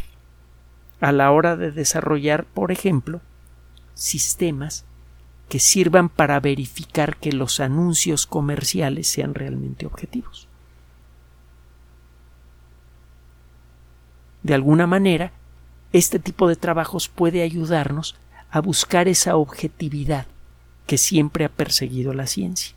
a 1.00 1.12
la 1.12 1.32
hora 1.32 1.56
de 1.56 1.72
desarrollar, 1.72 2.46
por 2.46 2.72
ejemplo, 2.72 3.22
sistemas 3.94 4.86
que 5.50 5.60
sirvan 5.60 6.10
para 6.10 6.40
verificar 6.40 7.18
que 7.18 7.32
los 7.32 7.60
anuncios 7.60 8.26
comerciales 8.26 9.08
sean 9.08 9.34
realmente 9.34 9.86
objetivos. 9.86 10.48
De 14.44 14.54
alguna 14.54 14.88
manera, 14.88 15.32
este 15.94 16.20
tipo 16.20 16.48
de 16.48 16.56
trabajos 16.56 17.08
puede 17.08 17.42
ayudarnos 17.42 18.16
a 18.50 18.60
buscar 18.62 19.08
esa 19.08 19.38
objetividad 19.38 20.28
que 20.88 20.98
siempre 20.98 21.46
ha 21.46 21.50
perseguido 21.50 22.14
la 22.14 22.28
ciencia 22.28 22.76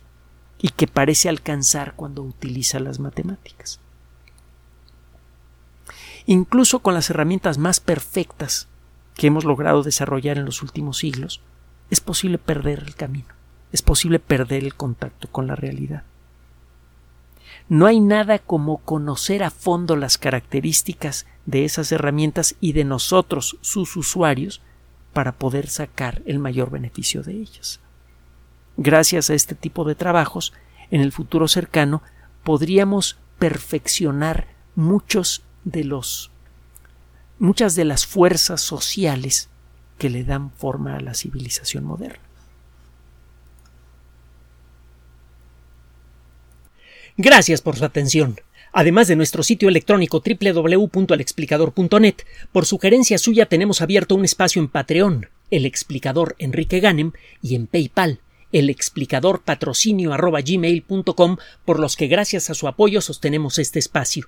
y 0.59 0.69
que 0.69 0.87
parece 0.87 1.29
alcanzar 1.29 1.93
cuando 1.95 2.23
utiliza 2.23 2.79
las 2.79 2.99
matemáticas. 2.99 3.79
Incluso 6.31 6.77
con 6.77 6.93
las 6.93 7.09
herramientas 7.09 7.57
más 7.57 7.79
perfectas 7.79 8.67
que 9.15 9.25
hemos 9.25 9.45
logrado 9.45 9.81
desarrollar 9.81 10.37
en 10.37 10.45
los 10.45 10.61
últimos 10.61 10.99
siglos, 10.99 11.41
es 11.89 12.01
posible 12.01 12.37
perder 12.37 12.83
el 12.85 12.93
camino, 12.93 13.29
es 13.71 13.81
posible 13.81 14.19
perder 14.19 14.63
el 14.63 14.75
contacto 14.75 15.27
con 15.31 15.47
la 15.47 15.55
realidad. 15.55 16.03
No 17.67 17.87
hay 17.87 17.99
nada 17.99 18.37
como 18.37 18.77
conocer 18.77 19.41
a 19.41 19.49
fondo 19.49 19.95
las 19.95 20.19
características 20.19 21.25
de 21.47 21.65
esas 21.65 21.91
herramientas 21.91 22.53
y 22.61 22.73
de 22.73 22.83
nosotros, 22.83 23.57
sus 23.61 23.97
usuarios, 23.97 24.61
para 25.13 25.31
poder 25.31 25.67
sacar 25.67 26.21
el 26.27 26.37
mayor 26.37 26.69
beneficio 26.69 27.23
de 27.23 27.37
ellas. 27.37 27.79
Gracias 28.77 29.31
a 29.31 29.33
este 29.33 29.55
tipo 29.55 29.83
de 29.83 29.95
trabajos, 29.95 30.53
en 30.91 31.01
el 31.01 31.11
futuro 31.11 31.47
cercano 31.47 32.03
podríamos 32.43 33.17
perfeccionar 33.39 34.45
muchos 34.75 35.41
de 35.63 35.83
los 35.83 36.31
muchas 37.39 37.75
de 37.75 37.85
las 37.85 38.05
fuerzas 38.05 38.61
sociales 38.61 39.49
que 39.97 40.09
le 40.09 40.23
dan 40.23 40.51
forma 40.51 40.95
a 40.95 41.01
la 41.01 41.13
civilización 41.13 41.85
moderna. 41.85 42.19
Gracias 47.17 47.61
por 47.61 47.75
su 47.75 47.83
atención. 47.83 48.39
Además 48.71 49.07
de 49.07 49.15
nuestro 49.15 49.43
sitio 49.43 49.67
electrónico 49.67 50.23
www.alexplicador.net, 50.23 52.15
por 52.51 52.65
sugerencia 52.65 53.17
suya 53.17 53.47
tenemos 53.47 53.81
abierto 53.81 54.15
un 54.15 54.25
espacio 54.25 54.61
en 54.61 54.67
Patreon, 54.69 55.27
el 55.49 55.65
explicador 55.65 56.35
Enrique 56.39 56.79
Ganem, 56.79 57.11
y 57.41 57.55
en 57.55 57.67
PayPal, 57.67 58.21
el 58.51 58.69
explicador 58.69 59.41
patrocinio 59.41 60.15
por 61.65 61.79
los 61.79 61.95
que 61.95 62.07
gracias 62.07 62.49
a 62.49 62.53
su 62.53 62.67
apoyo 62.67 63.01
sostenemos 63.01 63.59
este 63.59 63.79
espacio. 63.79 64.27